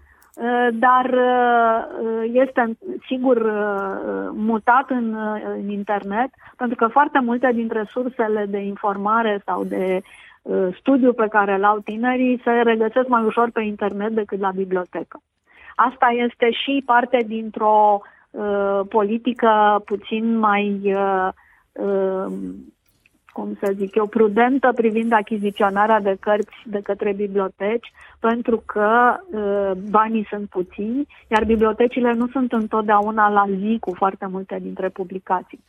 dar 0.74 1.16
este 2.32 2.78
sigur 3.08 3.52
mutat 4.32 4.90
în, 4.90 5.18
în 5.58 5.70
internet, 5.70 6.30
pentru 6.58 6.76
că 6.76 6.88
foarte 6.88 7.20
multe 7.20 7.52
dintre 7.54 7.86
sursele 7.90 8.46
de 8.46 8.58
informare 8.58 9.42
sau 9.46 9.64
de 9.64 10.02
Uh, 10.02 10.33
studiu 10.80 11.14
pe 11.14 11.28
care 11.28 11.54
îl 11.54 11.64
au 11.64 11.80
tinerii 11.80 12.42
se 12.44 12.52
regăsesc 12.52 13.08
mai 13.08 13.24
ușor 13.24 13.50
pe 13.52 13.62
internet 13.62 14.12
decât 14.12 14.40
la 14.40 14.52
bibliotecă. 14.52 15.22
Asta 15.76 16.08
este 16.26 16.52
și 16.52 16.84
parte 16.86 17.18
dintr-o 17.28 18.00
uh, 18.32 18.80
politică 18.90 19.82
puțin 19.86 20.38
mai 20.38 20.80
uh, 20.84 21.28
uh, 21.72 22.26
cum 23.34 23.58
să 23.62 23.74
zic 23.76 23.96
eu, 23.96 24.08
prudentă 24.08 24.72
privind 24.76 25.12
achiziționarea 25.12 26.00
de 26.00 26.18
cărți 26.20 26.56
de 26.66 26.80
către 26.84 27.14
biblioteci, 27.14 27.92
pentru 28.20 28.64
că 28.66 29.16
uh, 29.26 29.72
banii 29.90 30.28
sunt 30.30 30.50
puțini, 30.50 31.08
iar 31.28 31.44
bibliotecile 31.46 32.14
nu 32.14 32.28
sunt 32.28 32.52
întotdeauna 32.52 33.30
la 33.30 33.46
zi 33.60 33.78
cu 33.80 33.94
foarte 33.94 34.28
multe 34.32 34.58
dintre 34.62 34.90
publicații. 34.90 35.64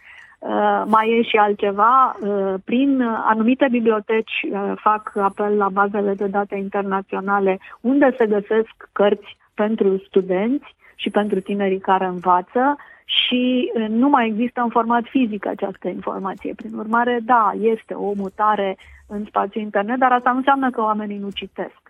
Uh, 0.47 0.83
mai 0.87 1.11
e 1.11 1.23
și 1.23 1.37
altceva, 1.37 2.17
uh, 2.21 2.55
prin 2.65 3.03
anumite 3.03 3.67
biblioteci 3.71 4.33
uh, 4.51 4.73
fac 4.77 5.13
apel 5.17 5.57
la 5.57 5.69
bazele 5.69 6.15
de 6.15 6.27
date 6.27 6.57
internaționale 6.57 7.59
unde 7.81 8.15
se 8.19 8.27
găsesc 8.27 8.89
cărți 8.93 9.37
pentru 9.55 9.99
studenți 10.07 10.75
și 10.95 11.11
pentru 11.11 11.41
tinerii 11.41 11.79
care 11.79 12.05
învață 12.05 12.77
și 13.05 13.73
nu 13.89 14.09
mai 14.09 14.27
există 14.27 14.61
în 14.61 14.69
format 14.69 15.05
fizic 15.05 15.47
această 15.47 15.89
informație. 15.89 16.55
Prin 16.57 16.75
urmare, 16.75 17.21
da, 17.23 17.53
este 17.61 17.95
o 17.95 18.13
mutare 18.17 18.77
în 19.09 19.25
spațiu 19.25 19.61
internet, 19.61 19.99
dar 19.99 20.13
asta 20.13 20.31
nu 20.31 20.37
înseamnă 20.37 20.71
că 20.71 20.81
oamenii 20.81 21.19
nu 21.19 21.31
citesc. 21.31 21.84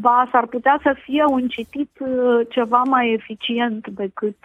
Ba, 0.00 0.28
s-ar 0.32 0.46
putea 0.46 0.78
să 0.82 0.96
fie 1.04 1.24
un 1.24 1.48
citit 1.48 1.90
ceva 2.48 2.82
mai 2.82 3.12
eficient 3.12 3.88
decât 3.88 4.36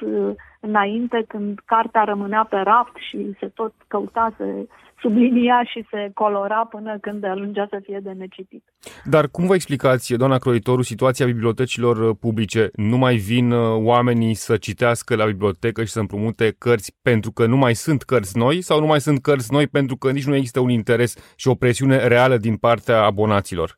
înainte 0.59 1.25
când 1.27 1.59
cartea 1.65 2.03
rămânea 2.03 2.47
pe 2.49 2.57
raft 2.57 2.95
și 3.09 3.31
se 3.39 3.47
tot 3.47 3.73
căuta, 3.87 4.33
se 4.37 4.67
sublinia 5.01 5.63
și 5.63 5.85
se 5.89 6.11
colora 6.13 6.67
până 6.69 6.97
când 7.01 7.23
ajungea 7.23 7.67
să 7.69 7.79
fie 7.83 7.99
de 8.03 8.11
necitit. 8.11 8.63
Dar 9.03 9.27
cum 9.27 9.45
vă 9.47 9.55
explicați, 9.55 10.13
doamna 10.13 10.37
Croitoru, 10.37 10.81
situația 10.81 11.25
bibliotecilor 11.25 11.97
uh, 11.97 12.15
publice? 12.19 12.69
Nu 12.73 12.97
mai 12.97 13.15
vin 13.15 13.51
uh, 13.51 13.83
oamenii 13.83 14.33
să 14.33 14.57
citească 14.57 15.15
la 15.15 15.25
bibliotecă 15.25 15.83
și 15.83 15.91
să 15.91 15.99
împrumute 15.99 16.55
cărți 16.57 16.95
pentru 17.01 17.31
că 17.31 17.45
nu 17.45 17.57
mai 17.57 17.73
sunt 17.73 18.03
cărți 18.03 18.37
noi 18.37 18.61
sau 18.61 18.79
nu 18.79 18.85
mai 18.85 19.01
sunt 19.01 19.21
cărți 19.21 19.53
noi 19.53 19.67
pentru 19.67 19.95
că 19.95 20.11
nici 20.11 20.25
nu 20.25 20.35
există 20.35 20.59
un 20.59 20.69
interes 20.69 21.33
și 21.35 21.47
o 21.47 21.55
presiune 21.55 22.07
reală 22.07 22.37
din 22.37 22.55
partea 22.55 23.03
abonaților? 23.03 23.77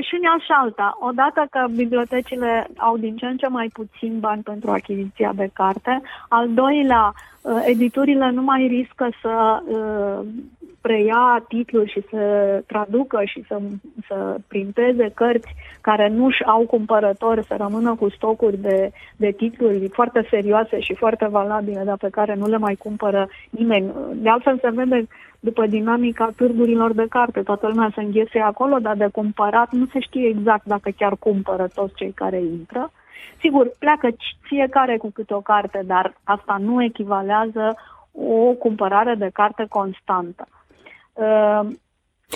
Și 0.00 0.18
una 0.20 0.36
și 0.38 0.52
alta. 0.62 0.96
Odată 1.00 1.46
că 1.50 1.66
bibliotecile 1.74 2.66
au 2.76 2.96
din 2.96 3.16
ce 3.16 3.26
în 3.26 3.36
ce 3.36 3.46
mai 3.46 3.70
puțin 3.72 4.20
bani 4.20 4.42
pentru 4.42 4.70
achiziția 4.70 5.32
de 5.32 5.50
carte, 5.52 6.00
al 6.28 6.48
doilea, 6.54 7.12
editurile 7.64 8.30
nu 8.30 8.42
mai 8.42 8.66
riscă 8.66 9.08
să 9.22 9.62
preia 10.86 11.44
titluri 11.48 11.90
și 11.90 12.02
să 12.10 12.22
traducă 12.66 13.22
și 13.24 13.44
să, 13.48 13.58
să 14.06 14.36
printeze 14.48 15.10
cărți 15.14 15.54
care 15.80 16.08
nu-și 16.08 16.44
au 16.44 16.62
cumpărători, 16.66 17.44
să 17.44 17.54
rămână 17.58 17.94
cu 17.94 18.08
stocuri 18.10 18.56
de, 18.56 18.90
de 19.16 19.30
titluri 19.30 19.88
foarte 19.88 20.26
serioase 20.30 20.80
și 20.80 20.94
foarte 20.94 21.26
valabile, 21.26 21.82
dar 21.84 21.96
pe 21.96 22.08
care 22.10 22.34
nu 22.34 22.46
le 22.46 22.56
mai 22.56 22.74
cumpără 22.74 23.28
nimeni. 23.50 23.92
De 24.14 24.28
altfel 24.28 24.58
se 24.58 24.70
vede 24.70 25.06
după 25.40 25.66
dinamica 25.66 26.32
târgurilor 26.36 26.92
de 26.92 27.06
carte. 27.08 27.40
Toată 27.40 27.68
lumea 27.68 27.90
se 27.94 28.00
înghese 28.00 28.38
acolo, 28.38 28.78
dar 28.78 28.96
de 28.96 29.08
cumpărat 29.12 29.72
nu 29.72 29.86
se 29.92 30.00
știe 30.00 30.28
exact 30.28 30.64
dacă 30.64 30.90
chiar 30.96 31.16
cumpără 31.18 31.66
toți 31.74 31.94
cei 31.94 32.12
care 32.12 32.40
intră. 32.40 32.90
Sigur, 33.40 33.70
pleacă 33.78 34.08
fiecare 34.40 34.96
cu 34.96 35.10
câte 35.14 35.34
o 35.34 35.40
carte, 35.40 35.82
dar 35.86 36.14
asta 36.24 36.56
nu 36.60 36.82
echivalează 36.82 37.76
o 38.12 38.52
cumpărare 38.52 39.14
de 39.14 39.30
carte 39.32 39.66
constantă. 39.68 40.46
Ehm, 41.16 41.80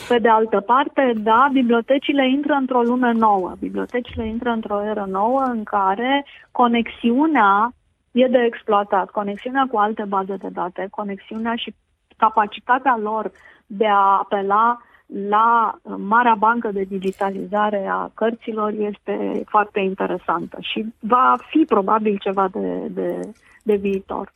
pe 0.08 0.18
de 0.18 0.28
altă 0.28 0.60
parte, 0.60 1.12
da, 1.16 1.48
bibliotecile 1.52 2.28
intră 2.28 2.52
într-o 2.52 2.82
lume 2.82 3.12
nouă. 3.12 3.52
Bibliotecile 3.58 4.26
intră 4.26 4.50
într-o 4.50 4.84
eră 4.84 5.06
nouă 5.08 5.42
în 5.42 5.62
care 5.62 6.26
conexiunea 6.50 7.72
e 8.12 8.26
de 8.26 8.38
exploatat. 8.38 9.10
Conexiunea 9.10 9.66
cu 9.70 9.76
alte 9.76 10.04
baze 10.08 10.36
de 10.36 10.48
date, 10.52 10.86
conexiunea 10.90 11.54
și 11.54 11.74
capacitatea 12.16 12.98
lor 13.02 13.30
de 13.66 13.86
a 13.86 14.18
apela 14.18 14.80
la 15.28 15.78
marea 15.96 16.34
bancă 16.34 16.70
de 16.72 16.82
digitalizare 16.82 17.86
a 17.90 18.10
cărților 18.14 18.72
este 18.72 19.42
foarte 19.46 19.80
interesantă 19.80 20.58
și 20.60 20.86
va 20.98 21.36
fi 21.48 21.64
probabil 21.64 22.18
ceva 22.18 22.48
de, 22.48 22.86
de, 22.90 23.20
de 23.62 23.74
viitor. 23.74 24.32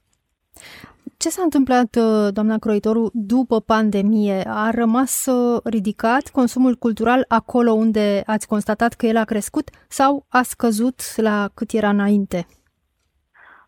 Ce 1.16 1.28
s-a 1.28 1.42
întâmplat, 1.42 1.96
uh, 1.96 2.32
doamna 2.32 2.58
Croitoru, 2.58 3.10
după 3.12 3.60
pandemie? 3.60 4.42
A 4.46 4.70
rămas 4.70 5.26
uh, 5.26 5.60
ridicat 5.64 6.28
consumul 6.32 6.74
cultural 6.74 7.24
acolo 7.28 7.72
unde 7.72 8.22
ați 8.26 8.48
constatat 8.48 8.92
că 8.92 9.06
el 9.06 9.16
a 9.16 9.24
crescut 9.24 9.70
sau 9.88 10.24
a 10.28 10.42
scăzut 10.42 11.00
la 11.16 11.48
cât 11.54 11.70
era 11.72 11.88
înainte? 11.88 12.46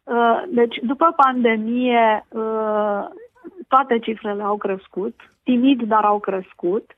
Uh, 0.04 0.42
deci, 0.48 0.76
după 0.82 1.14
pandemie, 1.16 2.26
toate 3.68 3.98
cifrele 3.98 4.42
au 4.42 4.56
crescut, 4.56 5.14
timid, 5.42 5.82
dar 5.82 6.04
au 6.04 6.18
crescut. 6.18 6.95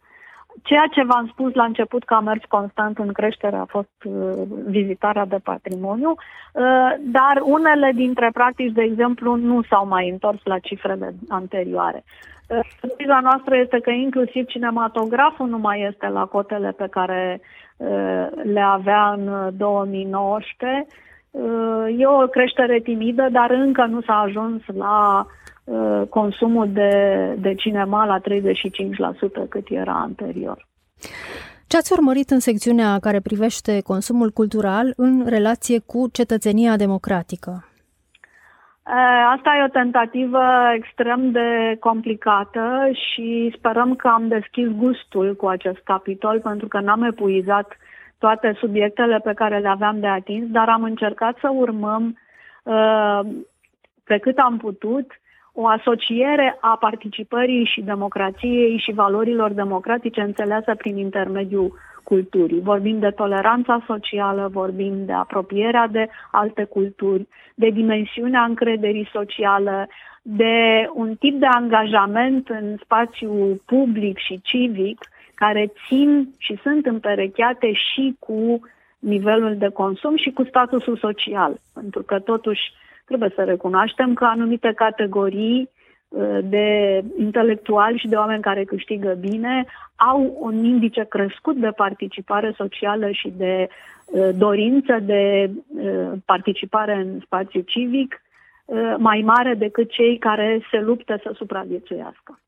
Ceea 0.63 0.87
ce 0.91 1.05
v-am 1.05 1.29
spus 1.33 1.55
la 1.55 1.65
început 1.65 2.05
că 2.05 2.15
a 2.15 2.21
mers 2.21 2.43
constant 2.49 2.99
în 2.99 3.13
creștere 3.13 3.57
a 3.57 3.65
fost 3.65 4.05
uh, 4.05 4.33
vizitarea 4.67 5.25
de 5.25 5.39
patrimoniu, 5.43 6.11
uh, 6.11 6.95
dar 6.99 7.41
unele 7.43 7.93
dintre 7.95 8.31
practici, 8.33 8.73
de 8.73 8.83
exemplu, 8.83 9.35
nu 9.35 9.63
s-au 9.63 9.87
mai 9.87 10.09
întors 10.09 10.41
la 10.45 10.59
cifrele 10.59 11.15
anterioare. 11.29 12.05
Uh, 12.49 12.59
surpriza 12.81 13.21
noastră 13.23 13.57
este 13.57 13.81
că 13.81 13.91
inclusiv 13.91 14.47
cinematograful 14.47 15.49
nu 15.49 15.59
mai 15.59 15.81
este 15.81 16.07
la 16.07 16.25
cotele 16.25 16.71
pe 16.77 16.87
care 16.91 17.41
uh, 17.77 18.27
le 18.43 18.61
avea 18.61 19.13
în 19.13 19.51
2019. 19.57 20.87
Uh, 21.31 21.95
e 21.99 22.07
o 22.07 22.27
creștere 22.27 22.81
timidă, 22.81 23.29
dar 23.31 23.51
încă 23.51 23.85
nu 23.85 24.01
s-a 24.01 24.19
ajuns 24.19 24.63
la 24.77 25.27
Uh, 25.27 25.35
consumul 26.09 26.69
de, 26.73 26.93
de 27.39 27.55
cinema 27.55 28.05
la 28.05 28.21
35% 28.21 29.49
cât 29.49 29.67
era 29.71 29.93
anterior. 29.93 30.67
Ce 31.67 31.77
ați 31.77 31.93
urmărit 31.93 32.31
în 32.31 32.39
secțiunea 32.39 32.99
care 33.01 33.21
privește 33.21 33.81
consumul 33.83 34.31
cultural 34.31 34.93
în 34.97 35.27
relație 35.27 35.79
cu 35.87 36.09
cetățenia 36.13 36.77
democratică? 36.77 37.69
Uh, 38.89 38.95
asta 39.37 39.57
e 39.59 39.65
o 39.65 39.79
tentativă 39.81 40.43
extrem 40.75 41.31
de 41.31 41.77
complicată 41.81 42.91
și 42.93 43.55
sperăm 43.59 43.95
că 43.97 44.09
am 44.09 44.29
deschis 44.29 44.69
gustul 44.69 45.37
cu 45.37 45.47
acest 45.47 45.79
capitol 45.85 46.41
pentru 46.41 46.69
că 46.69 46.81
n-am 46.81 47.03
epuizat 47.03 47.77
toate 48.19 48.57
subiectele 48.59 49.19
pe 49.19 49.33
care 49.35 49.59
le 49.59 49.69
aveam 49.69 50.01
de 50.01 50.07
atins, 50.07 50.51
dar 50.51 50.69
am 50.69 50.83
încercat 50.83 51.37
să 51.41 51.49
urmăm 51.53 52.19
uh, 52.63 53.21
pe 54.05 54.19
cât 54.19 54.39
am 54.39 54.57
putut 54.57 55.07
o 55.61 55.67
asociere 55.67 56.57
a 56.61 56.77
participării 56.77 57.65
și 57.65 57.81
democrației 57.81 58.79
și 58.79 58.93
valorilor 58.93 59.53
democratice 59.53 60.21
înțeleasă 60.21 60.75
prin 60.75 60.97
intermediul 60.97 61.73
culturii. 62.03 62.61
Vorbim 62.61 62.99
de 62.99 63.11
toleranța 63.11 63.83
socială, 63.87 64.49
vorbim 64.53 65.05
de 65.05 65.13
apropierea 65.13 65.87
de 65.87 66.09
alte 66.31 66.65
culturi, 66.65 67.27
de 67.55 67.69
dimensiunea 67.69 68.43
încrederii 68.43 69.09
sociale, 69.13 69.89
de 70.23 70.89
un 70.93 71.15
tip 71.15 71.39
de 71.39 71.47
angajament 71.47 72.49
în 72.49 72.77
spațiu 72.83 73.61
public 73.67 74.19
și 74.19 74.41
civic 74.43 74.99
care 75.35 75.73
țin 75.87 76.29
și 76.39 76.59
sunt 76.63 76.87
împerecheate 76.87 77.73
și 77.73 78.17
cu 78.19 78.61
nivelul 78.99 79.57
de 79.57 79.69
consum 79.69 80.17
și 80.17 80.31
cu 80.31 80.45
statusul 80.45 80.97
social. 80.97 81.61
Pentru 81.75 82.03
că 82.03 82.19
totuși 82.19 82.61
trebuie 83.09 83.33
să 83.35 83.45
recunoaștem 83.45 84.15
că 84.15 84.25
anumite 84.25 84.73
categorii 84.73 85.71
uh, 86.09 86.39
de 86.43 87.01
intelectuali 87.19 87.99
și 87.99 88.09
de 88.09 88.17
oameni 88.17 88.43
care 88.43 88.65
câștigă 88.65 89.17
bine 89.21 89.67
au 89.97 90.37
un 90.41 90.65
indice 90.65 91.05
crescut 91.05 91.57
de 91.57 91.71
participare 91.71 92.53
socială 92.57 93.11
și 93.11 93.33
de 93.37 93.69
uh, 94.07 94.29
dorință 94.35 94.99
de 95.01 95.51
uh, 95.67 96.13
participare 96.25 96.95
în 96.95 97.21
spațiu 97.25 97.61
civic 97.61 98.23
mai 98.97 99.23
mare 99.25 99.55
decât 99.55 99.91
cei 99.91 100.19
care 100.19 100.61
se 100.71 100.81
luptă 100.81 101.21
să 101.23 101.33
supraviețuiască. 101.35 102.39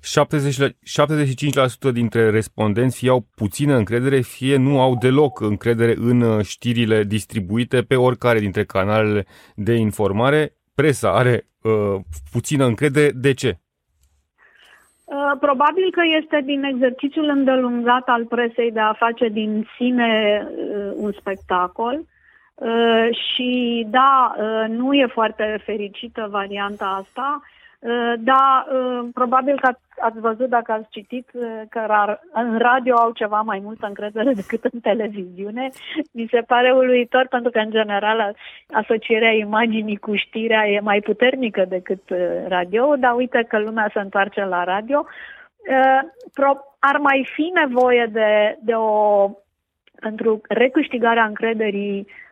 70, 0.00 0.76
75% 1.90 1.92
dintre 1.92 2.30
respondenți 2.30 2.98
fie 2.98 3.08
au 3.08 3.26
puțină 3.34 3.76
încredere, 3.76 4.20
fie 4.20 4.56
nu 4.56 4.80
au 4.80 4.96
deloc 4.96 5.40
încredere 5.40 5.94
în 5.96 6.20
uh, 6.20 6.44
știrile 6.44 7.02
distribuite 7.02 7.82
pe 7.82 7.96
oricare 7.96 8.38
dintre 8.38 8.64
canalele 8.64 9.26
de 9.54 9.74
informare. 9.74 10.52
Presa 10.74 11.12
are 11.12 11.46
uh, 11.62 12.00
puțină 12.32 12.64
încredere. 12.64 13.10
De 13.10 13.34
ce? 13.34 13.58
Uh, 15.04 15.32
probabil 15.40 15.90
că 15.90 16.02
este 16.22 16.42
din 16.44 16.62
exercițiul 16.62 17.28
îndelungat 17.28 18.06
al 18.06 18.24
presei 18.24 18.72
de 18.72 18.80
a 18.80 18.92
face 18.92 19.28
din 19.28 19.66
sine 19.76 20.42
uh, 20.50 20.92
un 20.96 21.12
spectacol. 21.12 22.04
Uh, 22.54 23.08
și 23.10 23.86
da, 23.90 24.34
uh, 24.38 24.68
nu 24.68 24.92
e 24.92 25.06
foarte 25.06 25.60
fericită 25.64 26.28
varianta 26.30 27.04
asta 27.04 27.40
Uh, 27.80 28.12
da, 28.18 28.66
uh, 28.72 29.08
probabil 29.14 29.60
că 29.60 29.66
ați, 29.66 29.80
ați 30.00 30.18
văzut 30.18 30.48
dacă 30.48 30.72
ați 30.72 30.88
citit 30.90 31.28
uh, 31.32 31.62
că 31.68 32.16
în 32.32 32.58
radio 32.58 32.94
au 32.96 33.10
ceva 33.10 33.40
mai 33.40 33.60
multă 33.62 33.86
încredere 33.86 34.32
decât 34.40 34.64
în 34.64 34.80
televiziune. 34.80 35.70
Mi 36.12 36.28
se 36.30 36.40
pare 36.40 36.72
uluitor 36.72 37.26
pentru 37.26 37.50
că, 37.50 37.58
în 37.58 37.70
general, 37.70 38.36
asocierea 38.70 39.30
imaginii 39.30 39.96
cu 39.96 40.14
știrea 40.14 40.68
e 40.68 40.80
mai 40.80 41.00
puternică 41.00 41.64
decât 41.68 42.02
radio, 42.48 42.96
dar 42.96 43.14
uite 43.14 43.44
că 43.48 43.58
lumea 43.58 43.90
se 43.92 44.00
întoarce 44.00 44.44
la 44.44 44.64
radio. 44.64 45.06
Ar 46.78 46.96
mai 46.96 47.28
fi 47.34 47.50
nevoie 47.54 48.08
de, 48.12 48.58
de 48.60 48.72
o 48.74 49.30
pentru 50.00 50.40
recâștigarea 50.48 51.24
încrederii 51.24 51.98
uh, 51.98 52.27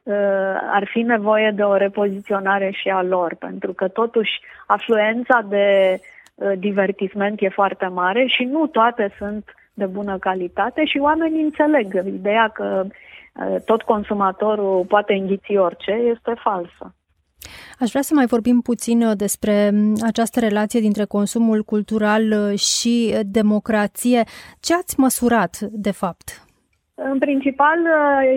ar 0.72 0.88
fi 0.92 1.00
nevoie 1.00 1.50
de 1.50 1.62
o 1.62 1.76
repoziționare 1.76 2.70
și 2.70 2.88
a 2.88 3.02
lor, 3.02 3.34
pentru 3.34 3.72
că 3.72 3.88
totuși 3.88 4.40
afluența 4.66 5.44
de 5.48 5.98
uh, 6.34 6.52
divertisment 6.58 7.40
e 7.40 7.48
foarte 7.48 7.86
mare 7.86 8.26
și 8.26 8.44
nu 8.44 8.66
toate 8.66 9.14
sunt 9.18 9.44
de 9.74 9.86
bună 9.86 10.18
calitate 10.18 10.84
și 10.84 10.98
oamenii 10.98 11.42
înțeleg 11.42 11.94
ideea 12.06 12.48
că 12.48 12.84
uh, 12.86 13.56
tot 13.64 13.82
consumatorul 13.82 14.84
poate 14.88 15.12
înghiți 15.12 15.56
orice 15.56 15.90
este 15.90 16.32
falsă. 16.42 16.94
Aș 17.80 17.90
vrea 17.90 18.02
să 18.02 18.14
mai 18.14 18.26
vorbim 18.26 18.60
puțin 18.60 19.16
despre 19.16 19.70
această 20.06 20.40
relație 20.40 20.80
dintre 20.80 21.04
consumul 21.04 21.62
cultural 21.62 22.54
și 22.54 23.14
democrație. 23.22 24.24
Ce 24.60 24.74
ați 24.74 25.00
măsurat, 25.00 25.58
de 25.60 25.90
fapt? 25.90 26.45
În 26.98 27.18
principal, 27.18 27.78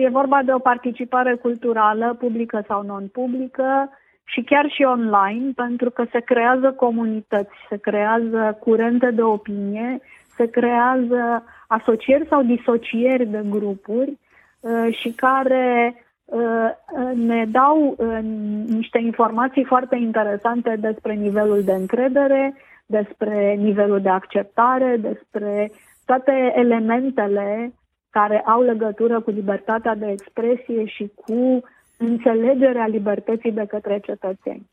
e 0.00 0.08
vorba 0.08 0.42
de 0.42 0.52
o 0.52 0.58
participare 0.58 1.34
culturală, 1.34 2.16
publică 2.18 2.64
sau 2.66 2.82
non-publică, 2.82 3.88
și 4.24 4.42
chiar 4.42 4.70
și 4.70 4.82
online, 4.82 5.52
pentru 5.54 5.90
că 5.90 6.04
se 6.10 6.20
creează 6.20 6.72
comunități, 6.72 7.54
se 7.68 7.76
creează 7.76 8.58
curente 8.60 9.10
de 9.10 9.22
opinie, 9.22 10.00
se 10.36 10.46
creează 10.46 11.44
asocieri 11.66 12.26
sau 12.28 12.42
disocieri 12.42 13.26
de 13.26 13.42
grupuri 13.48 14.18
uh, 14.60 14.94
și 14.94 15.10
care 15.12 15.94
uh, 16.24 16.70
ne 17.14 17.44
dau 17.44 17.94
uh, 17.96 18.18
niște 18.66 18.98
informații 18.98 19.64
foarte 19.64 19.96
interesante 19.96 20.76
despre 20.80 21.14
nivelul 21.14 21.62
de 21.62 21.72
încredere, 21.72 22.54
despre 22.86 23.54
nivelul 23.54 24.00
de 24.00 24.08
acceptare, 24.08 24.96
despre 24.96 25.70
toate 26.06 26.52
elementele 26.56 27.72
care 28.10 28.40
au 28.40 28.62
legătură 28.62 29.20
cu 29.20 29.30
libertatea 29.30 29.94
de 29.94 30.10
expresie 30.10 30.84
și 30.84 31.12
cu 31.14 31.62
înțelegerea 31.96 32.86
libertății 32.86 33.52
de 33.52 33.66
către 33.66 34.00
cetățeni 34.04 34.68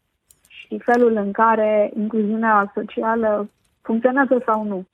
și 0.47 0.79
felul 0.79 1.15
în 1.15 1.31
care 1.31 1.91
incluziunea 1.95 2.71
socială 2.75 3.49
funcționează 3.81 4.41
sau 4.45 4.63
nu 4.63 4.85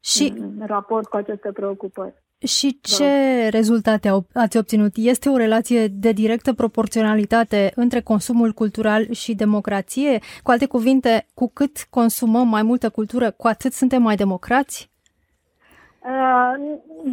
și, 0.00 0.32
în 0.36 0.66
raport 0.66 1.08
cu 1.08 1.16
aceste 1.16 1.52
preocupări. 1.52 2.22
Și 2.46 2.78
ce 2.80 3.48
rezultate 3.48 4.24
ați 4.32 4.56
obținut? 4.56 4.92
Este 4.94 5.28
o 5.28 5.36
relație 5.36 5.86
de 5.86 6.12
directă 6.12 6.52
proporționalitate 6.52 7.72
între 7.74 8.00
consumul 8.00 8.52
cultural 8.52 9.12
și 9.12 9.34
democrație? 9.34 10.18
Cu 10.42 10.50
alte 10.50 10.66
cuvinte, 10.66 11.26
cu 11.34 11.50
cât 11.54 11.86
consumăm 11.90 12.48
mai 12.48 12.62
multă 12.62 12.90
cultură, 12.90 13.30
cu 13.30 13.46
atât 13.46 13.72
suntem 13.72 14.02
mai 14.02 14.16
democrați? 14.16 14.90
Uh, 16.04 16.54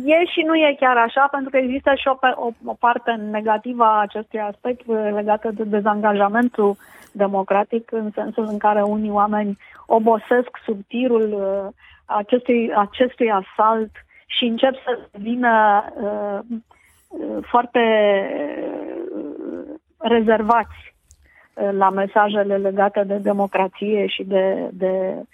e 0.05 0.25
și 0.25 0.41
nu 0.41 0.55
e 0.55 0.75
chiar 0.79 0.97
așa, 0.97 1.27
pentru 1.31 1.49
că 1.49 1.57
există 1.57 1.93
și 1.95 2.07
o, 2.07 2.17
o, 2.35 2.49
o 2.65 2.73
parte 2.79 3.11
negativă 3.11 3.83
a 3.83 4.01
acestui 4.01 4.39
aspect 4.39 4.87
legată 4.87 5.51
de 5.51 5.63
dezangajamentul 5.63 6.75
democratic, 7.11 7.91
în 7.91 8.11
sensul 8.13 8.45
în 8.49 8.57
care 8.57 8.81
unii 8.81 9.09
oameni 9.09 9.57
obosesc 9.85 10.49
sub 10.65 10.79
tirul 10.87 11.33
uh, 11.33 11.73
acestui, 12.05 12.73
acestui 12.75 13.31
asalt 13.31 13.91
și 14.25 14.45
încep 14.45 14.73
să 14.73 14.99
vină 15.11 15.83
uh, 16.01 16.39
uh, 17.07 17.37
foarte 17.41 17.79
uh, 19.15 19.63
rezervați 19.97 20.95
uh, 21.53 21.69
la 21.71 21.89
mesajele 21.89 22.57
legate 22.57 23.03
de 23.03 23.17
democrație 23.17 24.07
și 24.07 24.23
de, 24.23 24.69
de 24.71 25.15
Uh, 25.15 25.27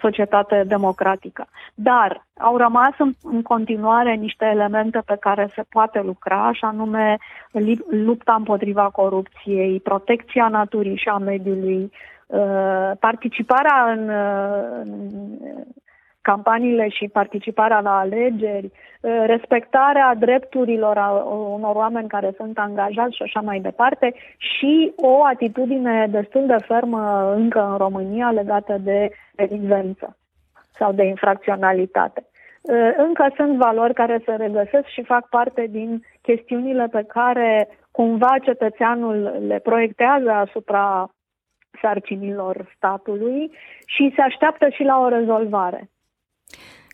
societate 0.00 0.64
democratică. 0.66 1.46
Dar 1.74 2.26
au 2.38 2.56
rămas 2.56 2.92
în, 2.98 3.12
în 3.22 3.42
continuare 3.42 4.14
niște 4.14 4.44
elemente 4.44 5.02
pe 5.06 5.16
care 5.20 5.50
se 5.54 5.62
poate 5.68 6.00
lucra, 6.00 6.50
și 6.52 6.64
anume 6.64 7.16
lupta 7.90 8.34
împotriva 8.34 8.90
corupției, 8.90 9.80
protecția 9.80 10.48
naturii 10.48 10.96
și 10.96 11.08
a 11.08 11.16
mediului, 11.16 11.92
uh, 12.26 12.90
participarea 13.00 13.92
în, 13.96 14.08
uh, 14.08 14.80
în 14.84 15.10
campaniile 16.20 16.88
și 16.88 17.08
participarea 17.08 17.80
la 17.80 17.98
alegeri, 17.98 18.70
uh, 19.00 19.22
respectarea 19.26 20.14
drepturilor 20.14 20.96
a 20.98 21.10
unor 21.54 21.76
oameni 21.76 22.08
care 22.08 22.32
sunt 22.36 22.58
angajați 22.58 23.16
și 23.16 23.22
așa 23.22 23.40
mai 23.40 23.60
departe 23.60 24.14
și 24.36 24.92
o 24.96 25.24
atitudine 25.24 26.06
destul 26.10 26.46
de 26.46 26.56
fermă 26.66 27.32
încă 27.36 27.68
în 27.70 27.76
România 27.76 28.30
legată 28.30 28.76
de 28.80 29.10
delinvență 29.34 30.16
sau 30.78 30.92
de 30.92 31.04
infracționalitate. 31.04 32.26
Uh, 32.60 32.92
încă 32.96 33.32
sunt 33.36 33.56
valori 33.56 33.94
care 33.94 34.22
se 34.24 34.34
regăsesc 34.34 34.86
și 34.86 35.02
fac 35.02 35.28
parte 35.28 35.66
din 35.70 36.02
chestiunile 36.22 36.86
pe 36.90 37.04
care 37.08 37.68
cumva 37.90 38.34
cetățeanul 38.42 39.36
le 39.46 39.58
proiectează 39.58 40.30
asupra 40.30 41.08
sarcinilor 41.82 42.72
statului 42.76 43.50
și 43.86 44.12
se 44.14 44.20
așteaptă 44.20 44.68
și 44.68 44.82
la 44.82 44.98
o 44.98 45.08
rezolvare. 45.08 45.88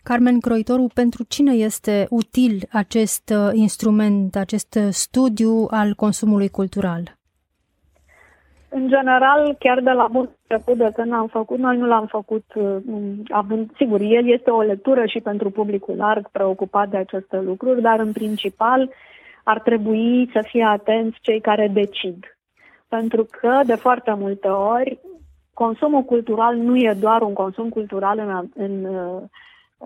Carmen 0.02 0.40
Croitoru, 0.40 0.86
pentru 0.94 1.24
cine 1.28 1.52
este 1.52 2.06
util 2.10 2.62
acest 2.72 3.30
uh, 3.30 3.50
instrument, 3.52 4.36
acest 4.36 4.74
uh, 4.74 4.88
studiu 4.90 5.66
al 5.70 5.94
consumului 5.94 6.48
cultural? 6.48 7.16
În 8.68 8.88
general, 8.88 9.56
chiar 9.58 9.80
de 9.80 9.90
la 9.90 10.08
bun 10.10 10.28
început 10.48 10.76
de 10.76 10.90
când 10.94 11.12
am 11.12 11.26
făcut, 11.26 11.58
noi 11.58 11.76
nu 11.76 11.86
l-am 11.86 12.06
făcut, 12.06 12.44
uh, 12.54 12.76
având, 13.28 13.70
sigur, 13.76 14.00
el 14.00 14.28
este 14.28 14.50
o 14.50 14.60
lectură 14.62 15.06
și 15.06 15.20
pentru 15.20 15.50
publicul 15.50 15.96
larg 15.96 16.28
preocupat 16.30 16.88
de 16.88 16.96
aceste 16.96 17.40
lucruri, 17.40 17.80
dar 17.80 17.98
în 18.00 18.12
principal 18.12 18.90
ar 19.44 19.60
trebui 19.60 20.30
să 20.32 20.44
fie 20.46 20.64
atenți 20.64 21.18
cei 21.20 21.40
care 21.40 21.68
decid. 21.72 22.36
Pentru 22.88 23.26
că, 23.30 23.60
de 23.66 23.74
foarte 23.74 24.14
multe 24.18 24.48
ori, 24.48 24.98
consumul 25.54 26.02
cultural 26.02 26.56
nu 26.56 26.76
e 26.76 26.96
doar 27.00 27.22
un 27.22 27.32
consum 27.32 27.68
cultural 27.68 28.18
în, 28.18 28.48
în 28.54 28.88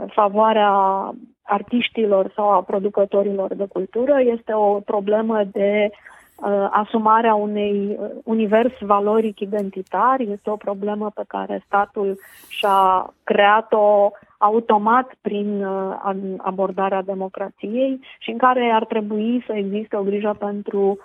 favoarea 0.06 0.72
artiștilor 1.42 2.32
sau 2.34 2.50
a 2.50 2.62
producătorilor 2.62 3.54
de 3.54 3.66
cultură, 3.72 4.20
este 4.20 4.52
o 4.54 4.80
problemă 4.80 5.44
de 5.52 5.90
uh, 5.90 6.68
asumarea 6.70 7.34
unei 7.34 7.96
uh, 8.00 8.08
univers 8.24 8.72
valoric 8.80 9.40
identitar, 9.40 10.20
este 10.20 10.50
o 10.50 10.56
problemă 10.56 11.10
pe 11.14 11.22
care 11.26 11.62
statul 11.66 12.18
și-a 12.48 13.12
creat-o 13.24 14.10
automat 14.38 15.14
prin 15.20 15.64
uh, 15.64 15.94
abordarea 16.36 17.02
democrației 17.02 18.00
și 18.18 18.30
în 18.30 18.38
care 18.38 18.70
ar 18.72 18.84
trebui 18.84 19.44
să 19.46 19.52
existe 19.52 19.96
o 19.96 20.02
grijă 20.02 20.36
pentru, 20.38 20.98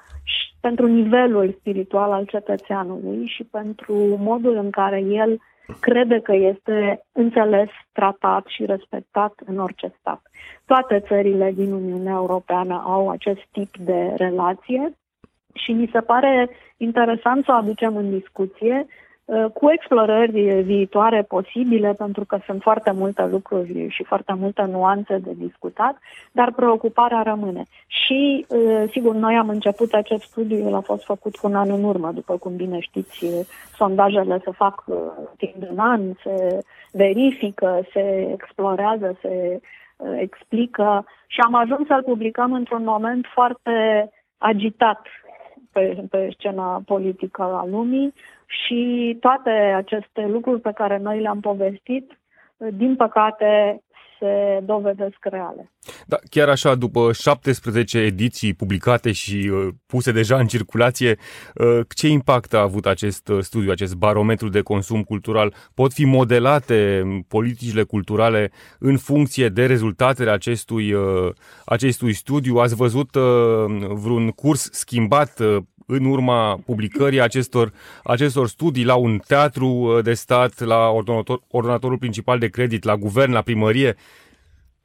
pentru 0.62 0.88
nivelul 0.88 1.56
spiritual 1.60 2.12
al 2.12 2.26
cetățeanului 2.26 3.26
și 3.28 3.44
pentru 3.44 3.94
modul 4.20 4.56
în 4.56 4.70
care 4.70 5.00
el 5.00 5.40
crede 5.80 6.20
că 6.20 6.34
este 6.36 7.06
înțeles, 7.12 7.70
tratat 7.92 8.46
și 8.48 8.66
respectat 8.66 9.34
în 9.46 9.60
orice 9.60 9.96
stat. 10.00 10.22
Toate 10.66 11.04
țările 11.08 11.52
din 11.52 11.72
Uniunea 11.72 12.14
Europeană 12.14 12.84
au 12.86 13.10
acest 13.10 13.42
tip 13.52 13.78
de 13.78 14.14
relație 14.18 14.94
și 15.54 15.72
mi 15.72 15.90
se 15.92 16.00
pare 16.00 16.50
interesant 16.78 17.44
să 17.44 17.52
o 17.52 17.56
aducem 17.56 17.96
în 17.96 18.10
discuție 18.10 18.86
Uh, 18.86 19.03
cu 19.54 19.72
explorări 19.72 20.62
viitoare 20.62 21.22
posibile, 21.22 21.94
pentru 21.94 22.26
că 22.26 22.40
sunt 22.46 22.62
foarte 22.62 22.92
multe 22.92 23.26
lucruri 23.26 23.88
și 23.90 24.04
foarte 24.04 24.34
multe 24.34 24.64
nuanțe 24.64 25.18
de 25.18 25.32
discutat, 25.38 25.98
dar 26.32 26.52
preocuparea 26.52 27.22
rămâne. 27.22 27.64
Și, 27.88 28.46
uh, 28.48 28.84
sigur, 28.92 29.16
noi 29.16 29.36
am 29.36 29.50
început 29.50 29.94
acest 29.94 30.22
studiu, 30.22 30.58
el 30.58 30.76
a 30.76 30.80
fost 30.80 31.04
făcut 31.04 31.36
cu 31.36 31.48
un 31.48 31.56
an 31.56 31.70
în 31.70 31.84
urmă, 31.84 32.12
după 32.12 32.38
cum 32.38 32.56
bine 32.56 32.80
știți, 32.80 33.26
sondajele 33.76 34.42
se 34.44 34.52
fac 34.52 34.84
uh, 34.86 34.96
timp 35.38 35.56
de 35.56 35.68
un 35.72 35.80
an, 35.80 36.02
se 36.24 36.60
verifică, 36.92 37.86
se 37.94 38.30
explorează, 38.34 39.18
se 39.22 39.60
explică 40.20 41.06
și 41.28 41.40
am 41.40 41.56
ajuns 41.56 41.88
să-l 41.88 42.04
publicăm 42.04 42.54
într-un 42.54 42.84
moment 42.84 43.26
foarte 43.34 44.10
agitat 44.38 45.02
pe, 45.72 46.04
pe 46.10 46.30
scena 46.38 46.82
politică 46.86 47.42
a 47.42 47.66
lumii 47.66 48.14
și 48.62 49.18
toate 49.20 49.50
aceste 49.76 50.26
lucruri 50.28 50.62
pe 50.62 50.72
care 50.76 50.98
noi 50.98 51.22
le-am 51.22 51.40
povestit, 51.40 52.12
din 52.58 52.96
păcate, 52.96 53.82
se 54.24 54.60
dovedesc 54.66 55.18
reale. 55.22 55.72
Da, 56.08 56.18
chiar 56.30 56.50
așa, 56.50 56.76
după 56.76 57.12
17 57.14 58.00
ediții 58.00 58.54
publicate 58.54 59.12
și 59.12 59.50
uh, 59.54 59.68
puse 59.86 60.12
deja 60.12 60.38
în 60.38 60.48
circulație, 60.48 61.18
uh, 61.56 61.80
ce 61.96 62.08
impact 62.08 62.54
a 62.54 62.62
avut 62.62 62.86
acest 62.86 63.28
uh, 63.28 63.40
studiu, 63.40 63.72
acest 63.72 63.96
barometru 63.96 64.50
de 64.50 64.62
consum 64.62 65.04
cultural? 65.04 65.54
Pot 65.74 65.94
fi 65.94 66.06
modelate 66.06 67.04
politicile 67.28 67.84
culturale 67.84 68.52
în 68.80 68.98
funcție 68.98 69.50
de 69.50 69.66
rezultatele 69.66 70.30
acestui, 70.30 70.94
uh, 70.94 71.32
acestui 71.66 72.14
studiu? 72.14 72.58
Ați 72.58 72.76
văzut 72.76 73.16
uh, 73.16 73.24
vreun 73.90 74.30
curs 74.30 74.70
schimbat 74.72 75.40
uh, 75.40 75.58
în 75.86 76.06
urma 76.06 76.60
publicării 76.66 77.22
acestor, 77.22 77.72
acestor 78.04 78.48
studii 78.48 78.86
la 78.86 78.96
un 78.96 79.20
teatru 79.28 79.68
uh, 79.68 80.04
de 80.04 80.14
stat, 80.14 80.60
la 80.60 80.90
ordonator, 80.90 81.40
ordonatorul 81.52 81.98
principal 81.98 82.40
de 82.40 82.48
credit, 82.48 82.84
la 82.84 82.96
guvern, 82.96 83.32
la 83.32 83.42
primărie? 83.42 83.96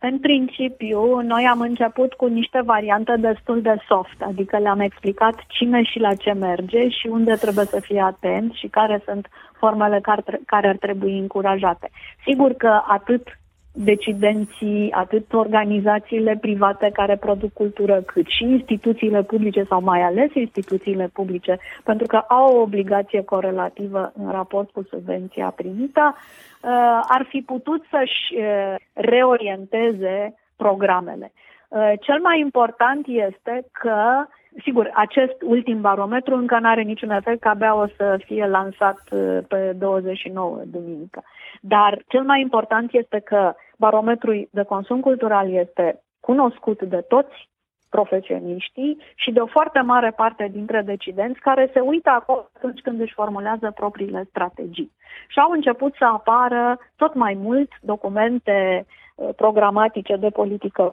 În 0.00 0.18
principiu, 0.18 1.20
noi 1.20 1.44
am 1.50 1.60
început 1.60 2.12
cu 2.12 2.26
niște 2.26 2.60
variante 2.64 3.16
destul 3.16 3.62
de 3.62 3.76
soft, 3.88 4.22
adică 4.22 4.58
le-am 4.58 4.80
explicat 4.80 5.44
cine 5.46 5.82
și 5.82 5.98
la 5.98 6.14
ce 6.14 6.32
merge 6.32 6.88
și 6.88 7.06
unde 7.06 7.34
trebuie 7.34 7.64
să 7.64 7.80
fie 7.80 8.00
atent 8.00 8.52
și 8.52 8.66
care 8.66 9.02
sunt 9.04 9.28
formele 9.58 10.00
care 10.46 10.68
ar 10.68 10.76
trebui 10.76 11.18
încurajate. 11.18 11.90
Sigur 12.24 12.52
că 12.52 12.80
atât 12.86 13.38
decidenții, 13.84 14.92
atât 14.92 15.32
organizațiile 15.32 16.36
private 16.40 16.90
care 16.92 17.16
produc 17.16 17.52
cultură, 17.52 18.02
cât 18.06 18.26
și 18.26 18.44
instituțiile 18.44 19.22
publice 19.22 19.62
sau 19.62 19.82
mai 19.82 20.02
ales 20.02 20.34
instituțiile 20.34 21.10
publice, 21.12 21.58
pentru 21.84 22.06
că 22.06 22.16
au 22.16 22.56
o 22.56 22.60
obligație 22.60 23.22
corelativă 23.22 24.12
în 24.16 24.30
raport 24.30 24.70
cu 24.70 24.82
subvenția 24.90 25.52
primită, 25.56 26.14
uh, 26.14 26.70
ar 27.08 27.26
fi 27.28 27.40
putut 27.40 27.84
să-și 27.90 28.34
uh, 28.36 28.74
reorienteze 28.92 30.34
programele. 30.56 31.32
Uh, 31.68 31.92
cel 32.00 32.20
mai 32.22 32.40
important 32.40 33.06
este 33.06 33.66
că 33.72 34.26
Sigur, 34.62 34.90
acest 34.94 35.42
ultim 35.42 35.80
barometru 35.80 36.36
încă 36.36 36.58
nu 36.58 36.68
are 36.68 36.82
niciun 36.82 37.10
efect, 37.10 37.40
că 37.40 37.48
abia 37.48 37.74
o 37.74 37.86
să 37.96 38.20
fie 38.24 38.46
lansat 38.46 39.02
pe 39.48 39.72
29 39.78 40.60
duminică. 40.66 41.22
Dar 41.60 42.02
cel 42.08 42.22
mai 42.22 42.40
important 42.40 42.92
este 42.92 43.18
că 43.18 43.54
barometrul 43.76 44.48
de 44.50 44.62
consum 44.62 45.00
cultural 45.00 45.52
este 45.52 46.02
cunoscut 46.20 46.82
de 46.82 47.04
toți 47.08 47.48
profesioniștii 47.90 48.98
și 49.14 49.30
de 49.30 49.40
o 49.40 49.46
foarte 49.46 49.80
mare 49.80 50.10
parte 50.10 50.48
dintre 50.52 50.82
decidenți 50.82 51.40
care 51.40 51.70
se 51.72 51.80
uită 51.80 52.10
acolo 52.10 52.50
atunci 52.56 52.80
când 52.80 53.00
își 53.00 53.14
formulează 53.14 53.70
propriile 53.74 54.26
strategii. 54.28 54.92
Și 55.28 55.38
au 55.38 55.50
început 55.50 55.94
să 55.94 56.04
apară 56.04 56.78
tot 56.96 57.14
mai 57.14 57.34
mult 57.40 57.70
documente 57.80 58.86
uh, 58.86 59.07
programatice 59.36 60.16
de 60.16 60.28
politică 60.28 60.90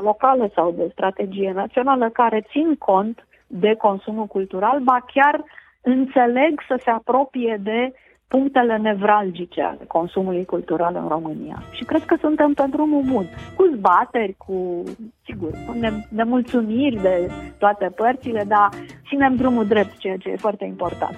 locală 0.00 0.50
sau 0.54 0.70
de 0.70 0.88
strategie 0.92 1.52
națională 1.52 2.08
care 2.08 2.46
țin 2.50 2.74
cont 2.74 3.26
de 3.46 3.74
consumul 3.74 4.26
cultural, 4.26 4.80
ba 4.80 5.04
chiar 5.14 5.44
înțeleg 5.82 6.60
să 6.68 6.80
se 6.84 6.90
apropie 6.90 7.60
de 7.62 7.92
punctele 8.28 8.76
nevralgice 8.76 9.62
ale 9.62 9.84
consumului 9.86 10.44
cultural 10.44 10.94
în 11.02 11.08
România. 11.08 11.62
Și 11.70 11.84
cred 11.84 12.04
că 12.04 12.16
suntem 12.20 12.52
pe 12.52 12.64
drumul 12.70 13.02
bun. 13.12 13.24
Cu 13.56 13.70
zbateri, 13.76 14.34
cu, 14.36 14.82
sigur, 15.24 15.50
cu 15.50 15.76
nemulțumiri 16.10 16.96
de 16.96 17.30
toate 17.58 17.92
părțile, 17.96 18.44
dar 18.46 18.68
ținem 19.08 19.34
drumul 19.36 19.66
drept, 19.66 19.98
ceea 19.98 20.16
ce 20.16 20.28
e 20.28 20.36
foarte 20.36 20.64
important. 20.64 21.16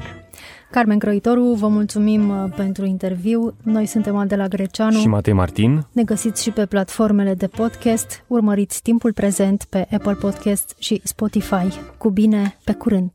Carmen 0.70 0.98
Croitoru, 0.98 1.42
vă 1.42 1.68
mulțumim 1.68 2.28
uh, 2.28 2.52
pentru 2.56 2.85
interviu. 2.85 3.54
Noi 3.62 3.87
suntem 3.87 4.16
Adela 4.16 4.48
Greceanu 4.48 4.98
și 4.98 5.09
Matei 5.09 5.33
Martin. 5.33 5.87
Ne 5.92 6.02
găsiți 6.02 6.42
și 6.42 6.50
pe 6.50 6.66
platformele 6.66 7.35
de 7.35 7.46
podcast. 7.46 8.24
Urmăriți 8.26 8.83
timpul 8.83 9.12
prezent 9.12 9.64
pe 9.68 9.87
Apple 9.92 10.14
Podcast 10.14 10.74
și 10.78 11.00
Spotify. 11.04 11.80
Cu 11.98 12.11
bine, 12.11 12.56
pe 12.64 12.72
curând! 12.72 13.12